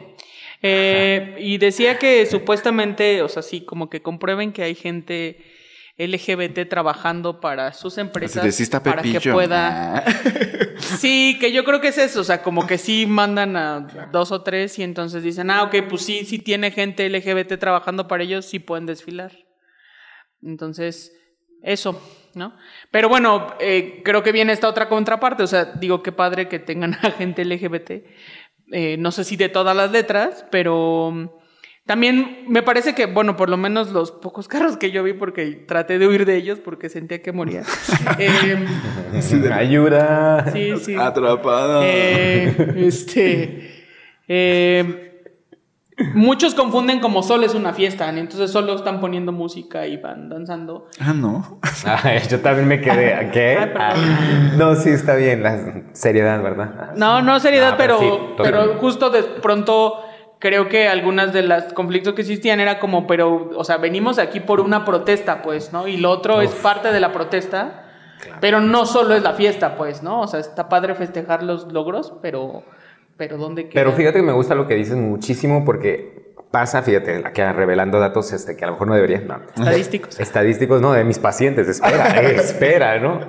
[0.61, 5.37] Eh, y decía que supuestamente, o sea, sí, como que comprueben que hay gente
[5.97, 10.03] LGBT trabajando para sus empresas para que pueda
[10.83, 10.97] Ah.
[10.97, 14.31] Sí, que yo creo que es eso, o sea, como que sí mandan a dos
[14.31, 18.23] o tres y entonces dicen, ah, ok, pues sí, sí tiene gente LGBT trabajando para
[18.23, 19.31] ellos, sí pueden desfilar.
[20.41, 21.13] Entonces,
[21.61, 22.01] eso,
[22.35, 22.55] ¿no?
[22.91, 26.59] Pero bueno, eh, creo que viene esta otra contraparte, o sea, digo, qué padre que
[26.59, 27.91] tengan a gente LGBT,
[28.71, 31.39] eh, no sé si de todas las letras, pero...
[31.85, 35.51] También me parece que, bueno, por lo menos los pocos carros que yo vi, porque
[35.67, 37.63] traté de huir de ellos porque sentía que moría.
[38.19, 38.65] Eh,
[39.51, 40.51] Ayuda.
[40.51, 40.95] sí, sí.
[40.95, 41.81] Atrapada.
[41.83, 43.85] Eh, este.
[44.27, 45.21] eh,
[46.13, 48.19] muchos confunden como solo es una fiesta, ¿no?
[48.19, 50.87] entonces solo están poniendo música y van danzando.
[50.99, 51.59] Ah, no.
[51.85, 53.13] Ay, yo también me quedé.
[53.13, 53.57] ¿a ¿Qué?
[53.57, 53.71] Ay.
[53.75, 55.43] Ah, no, sí, está bien.
[55.43, 56.93] La seriedad, ¿verdad?
[56.95, 59.99] No, no seriedad, Ah, pero, sí, pero justo de pronto
[60.43, 64.41] creo que algunas de las conflictos que existían era como, pero, o sea, venimos aquí
[64.41, 65.87] por una protesta, pues, ¿no?
[65.87, 67.85] Y lo otro es parte de la protesta,
[68.41, 70.19] pero no solo es la fiesta, pues, ¿no?
[70.19, 72.63] O sea, está padre festejar los logros, pero,
[73.15, 73.73] pero ¿dónde queda?
[73.73, 78.31] Pero fíjate que me gusta lo que dices muchísimo porque pasa, fíjate, que revelando datos
[78.31, 79.21] este, que a lo mejor no debería.
[79.21, 79.39] No.
[79.57, 80.19] Estadísticos.
[80.19, 81.67] Estadísticos, no, de mis pacientes.
[81.67, 83.21] Espera, eh, espera, ¿no?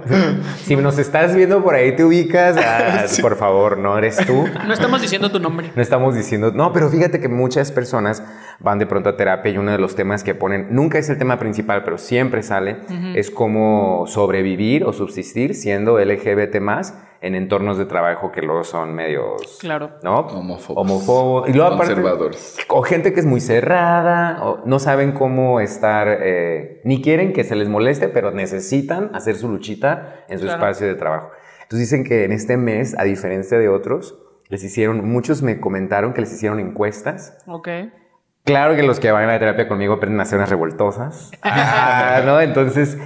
[0.58, 4.46] Si nos estás viendo por ahí, te ubicas, ah, por favor, no eres tú.
[4.66, 5.72] No estamos diciendo tu nombre.
[5.74, 8.22] No estamos diciendo, no, pero fíjate que muchas personas
[8.60, 11.16] van de pronto a terapia y uno de los temas que ponen, nunca es el
[11.16, 12.76] tema principal, pero siempre sale,
[13.14, 16.92] es cómo sobrevivir o subsistir siendo LGBT más
[17.26, 19.92] en entornos de trabajo que luego son medios, Claro.
[20.02, 20.20] ¿no?
[20.20, 20.82] Homófobos.
[20.84, 21.48] Homófobos.
[21.48, 22.58] Y luego aparte, Conservadores.
[22.68, 27.44] o gente que es muy cerrada, o no saben cómo estar, eh, ni quieren que
[27.44, 30.60] se les moleste, pero necesitan hacer su luchita en su Claro.
[30.60, 31.30] espacio de trabajo.
[31.62, 34.18] Entonces dicen que en este mes, a diferencia de otros,
[34.50, 37.38] les hicieron, muchos me comentaron que les hicieron encuestas.
[37.46, 37.68] Ok.
[38.44, 41.30] Claro que los que van a la terapia conmigo aprenden a hacer unas revoltosas.
[41.42, 42.38] Ah, ¿no?
[42.42, 42.98] Entonces,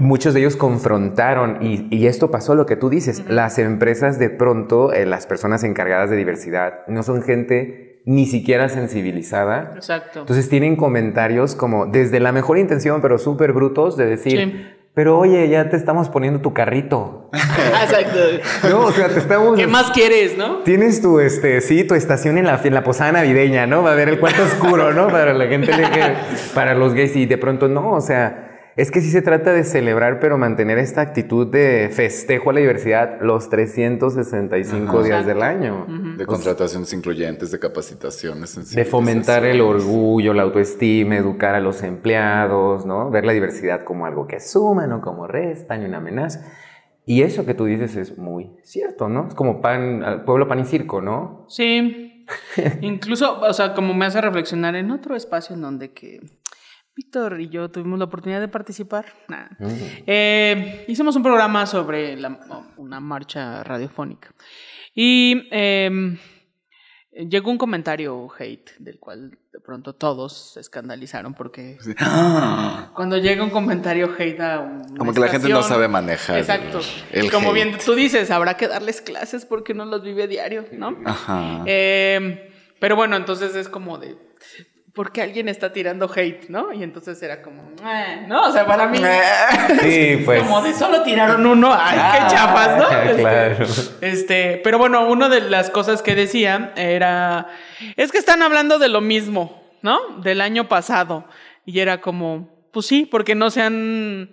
[0.00, 4.30] muchos de ellos confrontaron, y, y esto pasó lo que tú dices, las empresas de
[4.30, 9.72] pronto, eh, las personas encargadas de diversidad, no son gente ni siquiera sensibilizada.
[9.76, 10.20] Exacto.
[10.20, 14.66] Entonces tienen comentarios como desde la mejor intención, pero súper brutos, de decir, Sí.
[14.94, 17.28] pero oye, ya te estamos poniendo tu carrito.
[17.82, 18.18] Exacto.
[18.70, 19.56] No, o sea, te estamos...
[19.56, 20.58] ¿Qué más quieres, no?
[20.58, 23.82] Tienes tu, este, sí, tu estación en la, en la posada navideña, ¿no?
[23.82, 25.08] Va a haber el cuarto oscuro, ¿no?
[25.08, 25.70] Para la gente,
[26.54, 28.46] para los gays y de pronto no, o sea,
[28.76, 32.60] es que sí se trata de celebrar, pero mantener esta actitud de festejo a la
[32.60, 35.06] diversidad los 365 Ajá.
[35.06, 35.86] días del año.
[36.16, 38.74] De contrataciones incluyentes, de capacitaciones.
[38.74, 43.10] De fomentar el orgullo, la autoestima, educar a los empleados, ¿no?
[43.10, 46.46] Ver la diversidad como algo que suma, no como resta, ni una amenaza.
[47.04, 49.26] Y eso que tú dices es muy cierto, ¿no?
[49.28, 51.44] Es como pan, al pueblo pan y circo, ¿no?
[51.48, 52.24] Sí.
[52.80, 56.20] Incluso, o sea, como me hace reflexionar en otro espacio en donde que
[56.94, 59.06] Víctor y yo tuvimos la oportunidad de participar.
[59.28, 59.46] Nah.
[60.06, 62.38] Eh, hicimos un programa sobre la-
[62.76, 64.34] una marcha radiofónica.
[64.94, 66.18] Y eh,
[67.28, 72.90] llegó un comentario hate del cual de pronto todos se escandalizaron porque ¡Ah!
[72.94, 76.80] cuando llega un comentario hate a una Como que la gente no sabe manejar Exacto.
[77.12, 77.54] el Como hate.
[77.54, 80.96] bien tú dices, habrá que darles clases porque no los vive diario, ¿no?
[81.06, 81.62] Ajá.
[81.66, 84.16] Eh, pero bueno, entonces es como de.
[84.94, 86.72] ¿Por qué alguien está tirando hate, no?
[86.72, 87.62] Y entonces era como.
[87.84, 88.48] "Eh", ¿No?
[88.48, 88.98] O sea, para mí.
[89.80, 90.42] Sí, pues.
[90.42, 91.72] Como de solo tiraron uno.
[91.72, 92.90] ¡Ay, qué chafas, ¿no?
[93.10, 93.66] Este, claro.
[94.00, 97.46] Este, pero bueno, una de las cosas que decía era.
[97.96, 99.98] Es que están hablando de lo mismo, ¿no?
[100.22, 101.24] Del año pasado.
[101.64, 102.48] Y era como.
[102.72, 104.30] Pues sí, porque no se han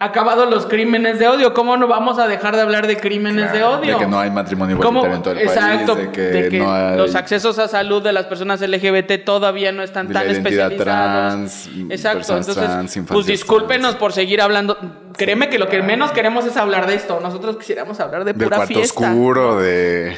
[0.00, 1.52] acabado los crímenes de odio.
[1.54, 3.94] ¿Cómo no vamos a dejar de hablar de crímenes de odio?
[3.94, 6.06] De que no hay matrimonio igualitario en todo el Exacto, país.
[6.06, 6.96] De que, de que no hay.
[6.96, 10.84] los accesos a salud de las personas LGBT todavía no están De tan la especializados.
[10.84, 13.96] trans, Exacto, entonces, trans, pues discúlpenos trans.
[13.96, 14.78] por seguir hablando.
[15.16, 17.18] Créeme que lo que menos queremos es hablar de esto.
[17.20, 19.00] Nosotros quisiéramos hablar de del pura cuarto fiesta.
[19.10, 20.16] oscuro, de,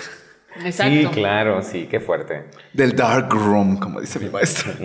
[0.64, 1.11] Exacto.
[1.11, 2.46] Sí, claro, sí, qué fuerte.
[2.72, 4.74] del dark room, como dice mi maestra.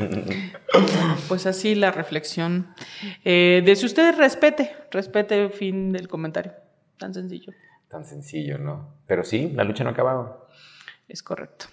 [1.29, 2.75] Pues así la reflexión.
[3.23, 6.53] Eh, de si usted respete, respete fin del comentario.
[6.97, 7.53] Tan sencillo.
[7.89, 8.93] Tan sencillo, ¿no?
[9.07, 10.49] Pero sí, la lucha no ha acabado.
[11.07, 11.67] Es correcto.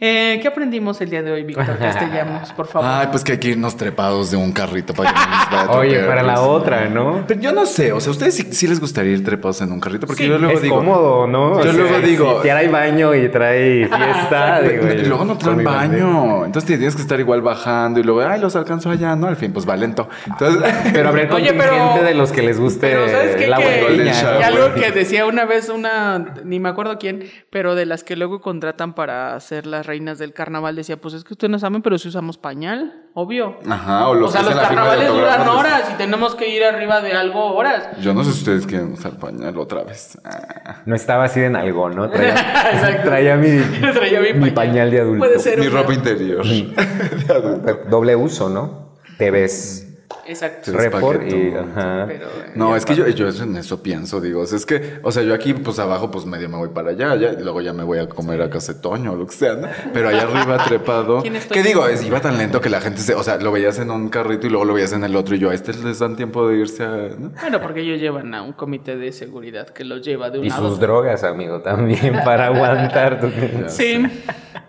[0.00, 2.52] Eh, ¿Qué aprendimos el día de hoy, Víctor Castellanos?
[2.52, 2.88] Por favor.
[2.90, 5.62] Ay, pues que hay que irnos trepados de un carrito para que no nos vaya
[5.62, 6.46] a Oye, para la pues.
[6.46, 7.24] otra, ¿no?
[7.26, 9.72] Pero yo no sé, o sea, ¿a ustedes sí, sí les gustaría ir trepados en
[9.72, 10.06] un carrito?
[10.06, 10.76] Porque Sí, yo luego es digo.
[10.76, 11.64] cómodo, ¿no?
[11.64, 14.60] Yo luego digo- Si trae baño y trae fiesta.
[14.62, 16.44] Digo, y luego no traen baño.
[16.44, 19.26] Entonces tienes que estar igual bajando y luego, ay, los alcanzo allá, ¿no?
[19.26, 20.08] Al fin, pues va lento.
[20.26, 20.62] Entonces,
[20.92, 23.46] Pero habrá pero- de los que les guste Pero ¿sabes qué?
[23.46, 24.04] la Que-.
[24.04, 28.16] Y algo que decía una vez una, ni me acuerdo quién, pero de las que
[28.16, 31.82] luego contratan para ser las reinas del carnaval, decía, pues es que ustedes no saben,
[31.82, 33.58] pero si usamos pañal, obvio.
[33.68, 37.12] Ajá, o los o sea, los carnavales duran horas y tenemos que ir arriba de
[37.14, 37.88] algo horas.
[38.00, 40.16] Yo no sé si ustedes quieren usar pañal otra vez.
[40.24, 40.82] Ah.
[40.86, 42.08] No estaba así de nalgón, ¿no?
[42.08, 42.34] Traía,
[42.72, 43.08] Exacto.
[43.08, 43.58] traía mi,
[43.92, 44.54] Traía mi mi pañal.
[44.54, 45.18] pañal de adulto.
[45.18, 46.44] Puede ser Mi una- ropa interior.
[46.46, 47.80] de adulto.
[47.90, 48.92] Doble uso, ¿no?
[49.18, 49.88] Te ves
[50.32, 50.72] Exacto.
[50.72, 51.54] Report y...
[51.54, 52.04] Ajá.
[52.06, 54.66] Pero, eh, No, es que yo, yo eso- en eso pienso, digo, o sea, es
[54.66, 57.42] que, o sea, yo aquí, pues abajo, pues medio me voy para allá, ya, y
[57.42, 59.68] luego ya me voy a comer a casa de Toño o lo que sea, ¿no?
[59.92, 61.22] Pero allá arriba trepado.
[61.22, 61.86] ¿Quién es ¿Qué digo?
[61.86, 64.46] Es, iba tan lento que la gente se, o sea, lo veías en un carrito
[64.46, 66.58] y luego lo veías en el otro y yo, a este les dan tiempo de
[66.58, 67.30] irse a, ¿no?
[67.40, 70.50] Bueno, porque ellos llevan a un comité de seguridad que los lleva de un Y
[70.50, 73.20] sus drogas, amigo, también para aguantar.
[73.20, 73.30] tu-
[73.68, 74.04] Sí.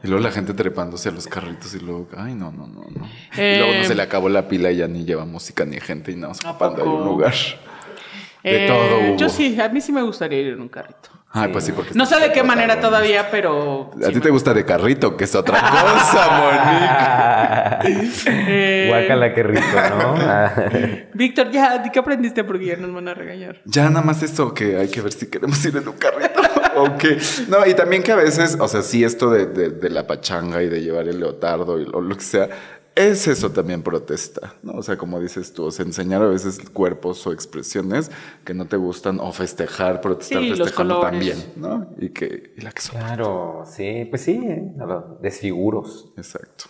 [0.03, 3.07] Y luego la gente trepándose a los carritos y luego, ay, no, no, no, no.
[3.37, 5.79] Eh, y luego no se le acabó la pila y ya ni lleva música ni
[5.79, 7.33] gente y nada más ¿A ocupando ahí un lugar.
[8.43, 9.17] De Eh, todo hubo.
[9.17, 11.09] Yo sí, a mí sí me gustaría ir en un carrito.
[11.35, 11.93] Ay, pues sí, porque...
[11.95, 13.89] No sé de qué manera todavía, pero...
[14.05, 18.09] A ti te gusta de carrito, que es otra cosa, Monique.
[18.27, 19.61] Eh, Guácala, qué rico,
[19.97, 20.15] ¿no?
[20.19, 20.53] Ah.
[21.13, 22.43] Víctor, ya, ¿de qué aprendiste?
[22.43, 23.61] Porque ya nos van a regañar.
[23.65, 26.41] Ya nada más eso que hay que ver si queremos ir en un carrito
[26.75, 27.17] o qué.
[27.47, 30.61] No, y también que a veces, o sea, sí esto de, de- de la pachanga
[30.61, 32.49] y de llevar el leotardo y lo, lo que sea,
[32.95, 34.73] es eso también protesta, ¿no?
[34.73, 38.11] O sea, como dices tú, o sea, enseñar a veces cuerpos o expresiones
[38.45, 41.89] que no te gustan o festejar, protestar Sí, festejando también, ¿no?
[41.97, 42.99] Y que y la que son.
[42.99, 44.73] Claro, sí, pues sí, ¿eh?
[45.21, 46.13] Desfiguros.
[46.17, 46.65] Exacto.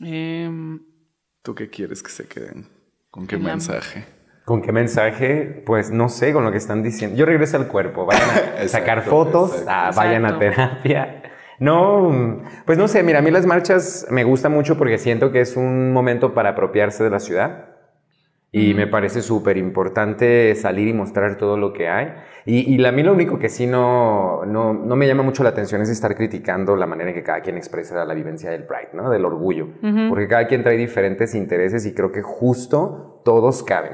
[0.00, 0.80] Em,
[1.42, 2.68] ¿Tú qué quieres que se queden?
[3.10, 4.04] ¿Con qué mensaje?
[4.44, 5.62] ¿Con qué mensaje?
[5.64, 7.16] Pues no sé, con lo que están diciendo.
[7.16, 9.70] Yo regreso al cuerpo, vayan a Exacto, sacar fotos, exacto.
[9.70, 11.21] ah, vayan a terapia.
[11.62, 15.40] No, pues no sé, mira, a mí las marchas me gustan mucho porque siento que
[15.40, 17.68] es un momento para apropiarse de la ciudad.
[18.54, 22.12] Y me parece súper importante salir y mostrar todo lo que hay.
[22.44, 25.50] Y, y a mí lo único que sí no, no, no me llama mucho la
[25.50, 28.90] atención es estar criticando la manera en que cada quien expresa la vivencia del Pride,
[28.92, 29.08] ¿no?
[29.08, 29.68] Del orgullo.
[30.08, 33.92] Porque cada quien trae diferentes intereses y creo que justo todos caben.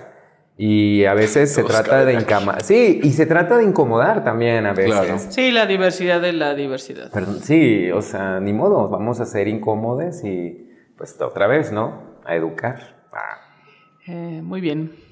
[0.60, 2.64] Y a veces se trata de incomodar.
[2.64, 4.92] Sí, y se trata de incomodar también a veces.
[4.92, 5.18] Claro.
[5.18, 7.10] sí, la diversidad de la diversidad.
[7.14, 12.18] Pero sí, o sea, ni modo, vamos a ser incómodos y pues otra vez, ¿no?
[12.24, 13.06] A educar.
[13.12, 13.38] Ah.
[14.08, 15.07] Eh, muy bien.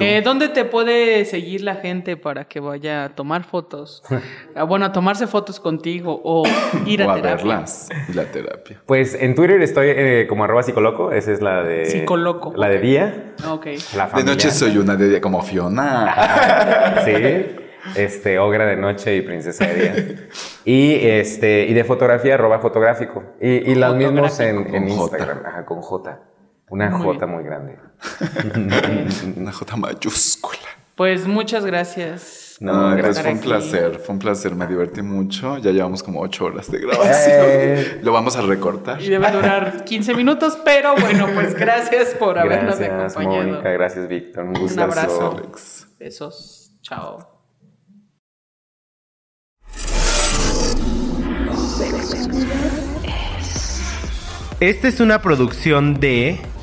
[0.00, 4.02] Eh, ¿Dónde te puede seguir la gente para que vaya a tomar fotos?
[4.56, 6.42] Ah, bueno, a tomarse fotos contigo o
[6.86, 7.36] ir a, O a terapia.
[7.36, 7.88] verlas.
[8.08, 8.80] Y la terapia.
[8.84, 11.86] Pues en Twitter estoy eh, como arroba psicoloco, esa es la de...
[11.86, 12.52] Psicoloco.
[12.56, 13.34] La de día.
[13.48, 13.66] Ok.
[13.96, 17.00] La De noche soy una de como Fiona.
[17.04, 17.12] Sí.
[17.96, 20.28] Este, Ogra de noche y Princesa de día.
[20.66, 23.24] Y este, y de fotografía, arroba fotográfico.
[23.40, 24.76] Y, y los mismos en, J.
[24.76, 25.46] Instagram.
[25.46, 26.20] Ajá, con J.
[26.70, 27.30] Una Muy J bien.
[27.36, 27.78] muy grande.
[29.36, 30.58] Una J mayúscula.
[30.94, 32.56] Pues muchas gracias.
[32.60, 33.22] No, gracias.
[33.22, 33.48] fue un aquí.
[33.48, 35.56] placer, fue un placer, me divertí mucho.
[35.58, 37.36] Ya llevamos como ocho horas de grabación.
[37.40, 38.00] Eh.
[38.02, 39.00] Lo vamos a recortar.
[39.00, 43.48] Y debe durar 15 minutos, pero bueno, pues gracias por habernos Gracias, acompañado.
[43.52, 43.70] Mónica.
[43.70, 44.44] Gracias, Víctor.
[44.44, 44.82] Un gusto.
[44.82, 45.36] abrazo.
[45.38, 45.86] Alex.
[45.98, 46.72] Besos.
[46.82, 47.26] Chao.
[54.60, 56.38] Esta es una producción de